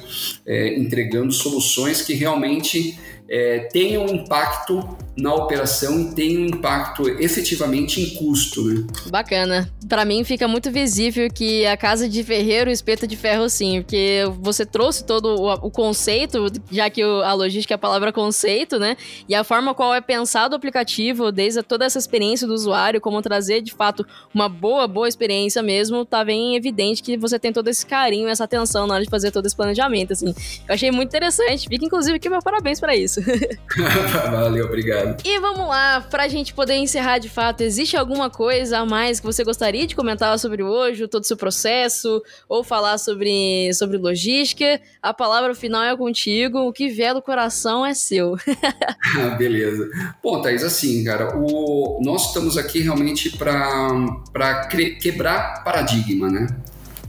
[0.46, 2.98] é, entregando soluções que realmente
[3.30, 8.64] é, tenham impacto na operação e tenham impacto efetivamente em custo.
[8.64, 8.86] Né?
[9.10, 9.70] Bacana.
[9.90, 14.24] Para mim fica muito visível que a casa de ferreiro espeta de ferro sim, porque
[14.40, 18.78] você trouxe todo o, o conceito, já que o, a logística é a palavra conceito,
[18.78, 18.96] né?
[19.28, 23.22] E a forma qual é pensado o aplicativo, desde toda essa experiência do usuário, como
[23.22, 27.68] trazer de fato uma boa, boa experiência mesmo, tá bem evidente que você tem todo
[27.70, 30.34] esse carinho, essa atenção na hora de fazer todo esse planejamento, assim.
[30.68, 31.68] Eu achei muito interessante.
[31.68, 33.17] Fica inclusive aqui meu parabéns para isso.
[34.32, 35.22] Valeu, obrigado.
[35.26, 39.26] E vamos lá, pra gente poder encerrar de fato, existe alguma coisa a mais que
[39.26, 44.80] você gostaria de comentar sobre hoje, todo o seu processo, ou falar sobre, sobre logística?
[45.02, 48.36] A palavra final é contigo, o que vier do coração é seu.
[49.20, 49.90] ah, beleza.
[50.24, 54.68] Bom, Thaís, assim, cara, o, nós estamos aqui realmente para
[55.00, 56.48] quebrar paradigma, né?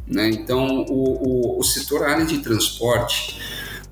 [0.07, 0.29] né?
[0.31, 3.39] Então, o, o, o setor área de transporte,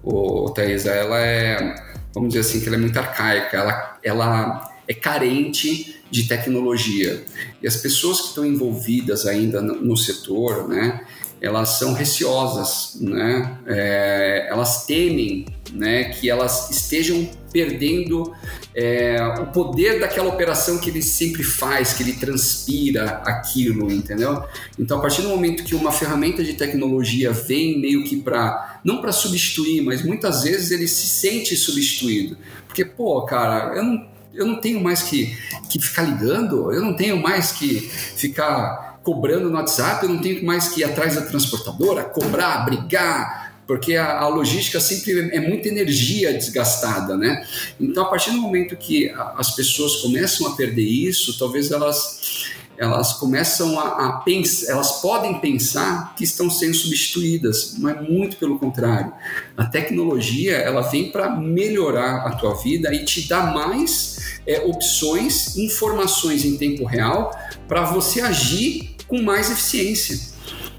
[0.03, 1.86] o, Thaís, ela é
[2.17, 7.23] vamos dizer assim, que ela é muito arcaica, ela, ela é carente de tecnologia.
[7.63, 11.05] E as pessoas que estão envolvidas ainda no, no setor, né,
[11.41, 13.59] elas são receosas, né?
[13.67, 18.35] É, elas temem né, que elas estejam perdendo
[18.75, 24.45] é, o poder daquela operação que ele sempre faz, que ele transpira aquilo, entendeu?
[24.79, 29.01] Então, a partir do momento que uma ferramenta de tecnologia vem meio que para, não
[29.01, 32.37] para substituir, mas muitas vezes ele se sente substituído.
[32.67, 35.37] Porque, pô, cara, eu não, eu não tenho mais que,
[35.71, 40.45] que ficar ligando, eu não tenho mais que ficar cobrando no WhatsApp, eu não tenho
[40.45, 45.69] mais que ir atrás da transportadora, cobrar, brigar, porque a, a, logística sempre é muita
[45.69, 47.47] energia desgastada, né?
[47.79, 52.47] Então, a partir do momento que as pessoas começam a perder isso, talvez elas
[52.79, 58.59] elas começam a, a pensar, elas podem pensar que estão sendo substituídas, mas muito pelo
[58.59, 59.13] contrário.
[59.57, 65.57] A tecnologia ela vem para melhorar a tua vida e te dar mais é, opções,
[65.57, 67.35] informações em tempo real
[67.67, 70.35] para você agir com mais eficiência.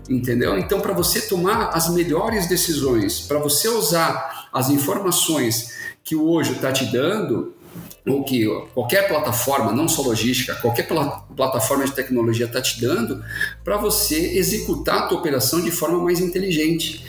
[0.09, 0.57] Entendeu?
[0.57, 6.53] Então, para você tomar as melhores decisões, para você usar as informações que o hoje
[6.53, 7.53] está te dando,
[8.07, 13.23] ou que qualquer plataforma, não só logística, qualquer pl plataforma de tecnologia está te dando,
[13.63, 17.05] para você executar a tua operação de forma mais inteligente.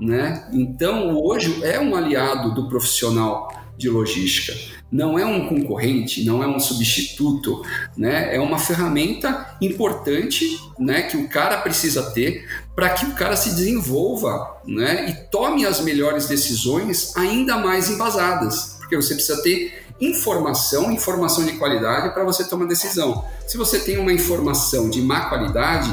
[0.00, 0.48] Né?
[0.52, 4.54] Então, hoje é um aliado do profissional de logística
[4.90, 7.62] não é um concorrente, não é um substituto,
[7.96, 8.34] né?
[8.34, 13.50] É uma ferramenta importante, né, que o cara precisa ter para que o cara se
[13.50, 20.90] desenvolva, né, e tome as melhores decisões ainda mais embasadas, porque você precisa ter informação,
[20.90, 23.22] informação de qualidade para você tomar decisão.
[23.46, 25.90] Se você tem uma informação de má qualidade,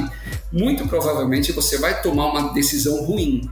[0.52, 3.50] muito provavelmente você vai tomar uma decisão ruim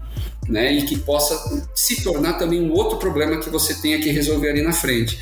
[0.48, 4.50] né, e que possa se tornar também um outro problema que você tenha que resolver
[4.50, 5.20] ali na frente.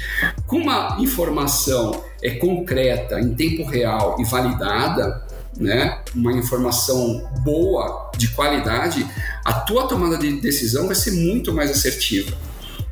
[0.47, 5.25] Com uma informação é concreta, em tempo real e validada,
[5.57, 9.05] né, uma informação boa, de qualidade,
[9.45, 12.35] a tua tomada de decisão vai ser muito mais assertiva.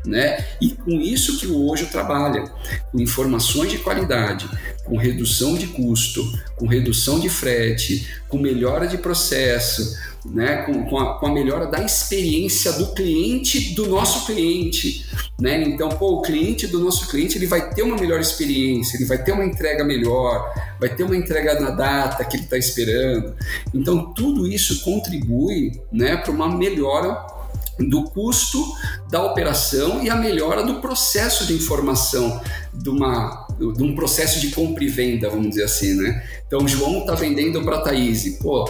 [0.04, 0.44] Né?
[0.60, 2.44] E com isso que o Ojo trabalha,
[2.92, 4.50] com informações de qualidade,
[4.84, 6.24] com redução de custo,
[6.56, 11.66] com redução de frete, com melhora de processo, né, com, com, a, com, a, melhora
[11.66, 15.06] da experiência do cliente do nosso cliente.
[15.40, 15.64] Né?
[15.64, 19.24] Então, pô, o cliente do nosso cliente ele vai ter uma melhor experiência, ele vai
[19.24, 23.34] ter uma entrega melhor, vai ter uma entrega na data que ele está esperando.
[23.74, 27.42] Então, tudo isso contribui né, para uma melhora
[27.80, 28.64] do custo
[29.10, 32.40] da operação e a melhora do processo de informação
[32.74, 36.24] de, uma, de um processo de compra e venda, vamos dizer assim, né?
[36.46, 38.38] Então, o João está vendendo para a Thaís.
[38.38, 38.70] Pô,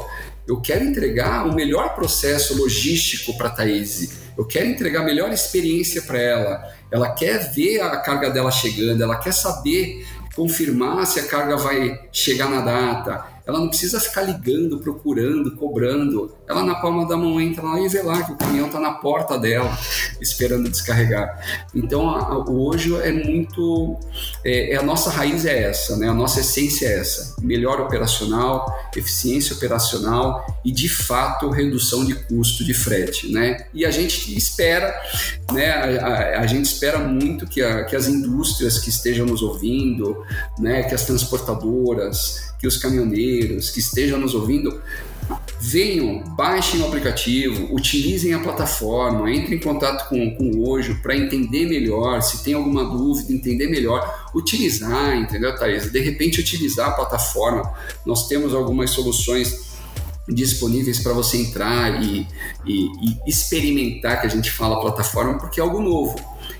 [0.51, 4.19] eu quero entregar o melhor processo logístico para a Thaís.
[4.37, 6.73] Eu quero entregar a melhor experiência para ela.
[6.91, 11.97] Ela quer ver a carga dela chegando, ela quer saber, confirmar se a carga vai
[12.11, 16.33] chegar na data ela não precisa ficar ligando, procurando, cobrando.
[16.47, 18.93] Ela na palma da mão entra lá e vê lá que o caminhão está na
[18.93, 19.77] porta dela,
[20.21, 21.39] esperando descarregar.
[21.75, 23.97] Então, a, a, hoje é muito.
[24.43, 26.07] É, é, a nossa raiz é essa, né?
[26.07, 32.63] a nossa essência é essa: melhor operacional, eficiência operacional e, de fato, redução de custo
[32.63, 33.31] de frete.
[33.31, 33.65] Né?
[33.73, 34.93] E a gente espera,
[35.51, 35.71] né?
[35.71, 40.23] a, a gente espera muito que, que as indústrias que estejam nos ouvindo,
[40.57, 40.83] né?
[40.83, 44.79] que as transportadoras, que os caminhoneiros que estejam nos ouvindo
[45.59, 51.15] venham, baixem o aplicativo, utilizem a plataforma, entrem em contato com, com o Ojo para
[51.15, 55.91] entender melhor, se tem alguma dúvida, entender melhor, utilizar, entendeu, Thaís?
[55.91, 57.73] De repente, utilizar a plataforma.
[58.05, 59.71] Nós temos algumas soluções
[60.27, 62.27] disponíveis para você entrar e,
[62.65, 66.15] e, e, experimentar, que a gente fala plataforma, porque é algo novo.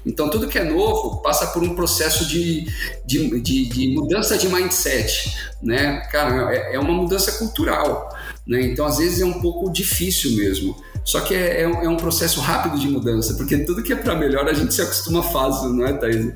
[0.06, 2.66] Então, tudo que é novo passa por um processo de,
[3.06, 6.02] de, de, de mudança de mindset, né?
[6.12, 8.10] Cara, é, é uma mudança cultural,
[8.45, 8.62] né?
[8.62, 10.76] Então, às vezes é um pouco difícil mesmo.
[11.04, 14.16] Só que é, é, um, é processo rápido de mudança, porque tudo que é para
[14.16, 16.34] melhor a gente se acostuma fácil, não é, Thaís?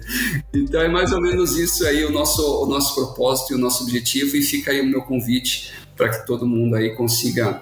[0.54, 3.84] Então é mais ou menos isso aí o nosso, o nosso propósito e o nosso
[3.84, 7.62] objetivo, e fica aí o meu convite para que todo mundo aí consiga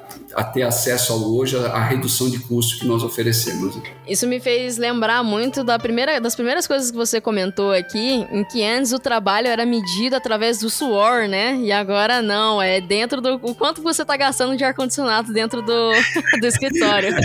[0.53, 3.77] ter acesso ao hoje a redução de custo que nós oferecemos.
[4.07, 8.43] Isso me fez lembrar muito da primeira, das primeiras coisas que você comentou aqui, em
[8.43, 11.59] que antes o trabalho era medido através do suor, né?
[11.61, 15.61] E agora não, é dentro do o quanto você está gastando de ar condicionado dentro
[15.61, 15.91] do,
[16.41, 17.15] do escritório.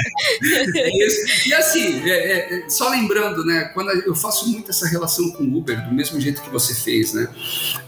[0.42, 1.48] Isso.
[1.48, 3.70] E assim, é, é, só lembrando, né?
[3.72, 7.14] Quando eu faço muito essa relação com o Uber, do mesmo jeito que você fez,
[7.14, 7.28] né?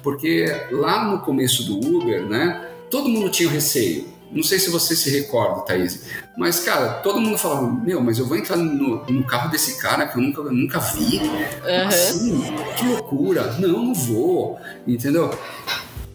[0.02, 2.69] Porque lá no começo do Uber, né?
[2.90, 4.20] Todo mundo tinha receio.
[4.32, 6.04] Não sei se você se recorda, Thaís.
[6.36, 10.06] Mas, cara, todo mundo falava, meu, mas eu vou entrar no, no carro desse cara
[10.06, 11.18] que eu nunca, nunca vi.
[11.18, 11.88] Uhum.
[11.88, 12.40] Assim,
[12.76, 13.54] que loucura.
[13.58, 14.56] Não, não vou.
[14.86, 15.36] Entendeu?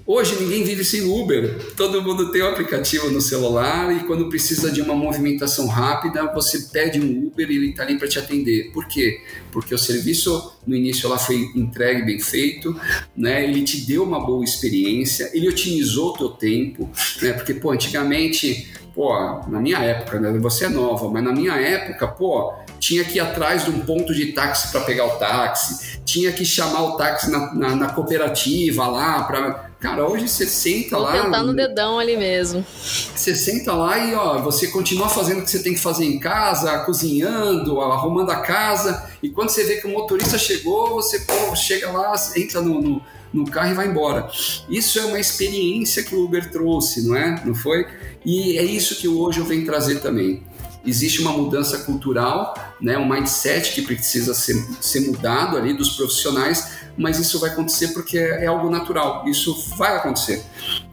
[0.08, 1.74] Hoje ninguém vive sem Uber.
[1.76, 6.70] Todo mundo tem um aplicativo no celular e quando precisa de uma movimentação rápida, você
[6.72, 8.72] pede um Uber e ele está ali para te atender.
[8.72, 9.20] Por quê?
[9.51, 12.80] Porque o serviço no início lá foi entregue bem feito,
[13.18, 13.43] né?
[13.45, 16.88] Ele te deu uma boa experiência, ele otimizou o teu tempo,
[17.20, 17.34] né?
[17.34, 19.12] Porque pô, antigamente, pô,
[19.47, 20.38] na minha época, né?
[20.38, 24.14] Você é nova, mas na minha época, pô, tinha que ir atrás de um ponto
[24.14, 28.86] de táxi para pegar o táxi, tinha que chamar o táxi na, na, na cooperativa
[28.86, 31.24] lá para Cara, hoje você senta Vou lá.
[31.24, 32.66] tentar no dedão ali mesmo.
[32.82, 36.20] Você senta lá e ó, você continua fazendo o que você tem que fazer em
[36.20, 39.10] casa, cozinhando, arrumando a casa.
[39.22, 43.02] E quando você vê que o motorista chegou, você pô, chega lá, entra no, no,
[43.34, 44.30] no carro e vai embora.
[44.70, 47.42] Isso é uma experiência que o Uber trouxe, não é?
[47.46, 47.86] Não foi?
[48.26, 50.42] E é isso que hoje eu venho trazer também
[50.86, 56.75] existe uma mudança cultural, né, um mindset que precisa ser, ser mudado ali dos profissionais
[56.98, 60.43] mas isso vai acontecer porque é, algo natural, isso vai acontecer,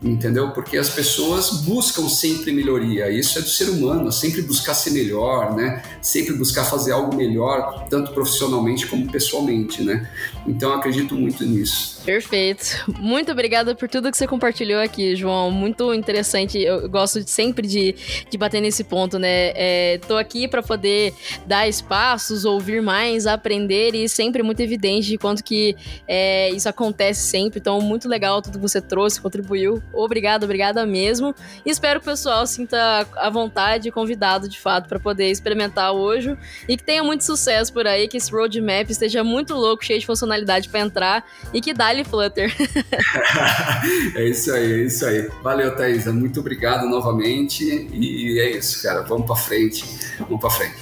[0.03, 0.50] entendeu?
[0.50, 5.55] Porque as pessoas buscam sempre melhoria, isso é do ser humano, sempre buscar ser melhor,
[5.55, 5.82] né?
[6.00, 10.09] Sempre buscar fazer algo melhor, tanto profissionalmente como pessoalmente, né?
[10.46, 12.03] Então acredito muito nisso.
[12.05, 12.84] Perfeito.
[12.98, 15.50] Muito obrigada por tudo que você compartilhou aqui, João.
[15.50, 16.59] Muito interessante.
[16.59, 17.94] Eu gosto sempre de,
[18.28, 19.53] de bater nesse ponto, né?
[19.55, 21.14] É, tô aqui para poder
[21.46, 25.76] dar espaços, ouvir mais, aprender e sempre muito evidente de quanto que
[26.09, 27.61] é, isso acontece sempre.
[27.61, 29.80] Então, muito legal tudo que você trouxe, contribuiu.
[29.93, 31.34] Obrigado, obrigada mesmo.
[31.64, 35.93] E espero que o pessoal sinta a vontade e convidado de fato para poder experimentar
[35.93, 36.36] hoje
[36.68, 40.07] e que tenha muito sucesso por aí, que esse roadmap esteja muito louco, cheio de
[40.07, 42.55] funcionalidade para entrar e que dá Dali Flutter.
[44.16, 45.28] é isso aí, é isso aí.
[45.43, 46.12] Valeu, Thaisa.
[46.12, 47.64] Muito obrigado novamente.
[47.93, 49.03] E é isso, cara.
[49.03, 49.84] Vamos para frente.
[50.20, 50.76] Vamos para frente.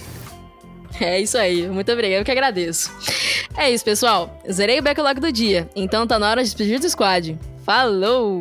[1.00, 1.66] É isso aí.
[1.68, 2.20] Muito obrigado.
[2.20, 2.92] Eu que agradeço.
[3.56, 4.38] É isso, pessoal.
[4.50, 5.68] Zerei o backlog do dia.
[5.74, 7.38] Então tá na hora de despedir do squad.
[7.64, 8.40] Falou!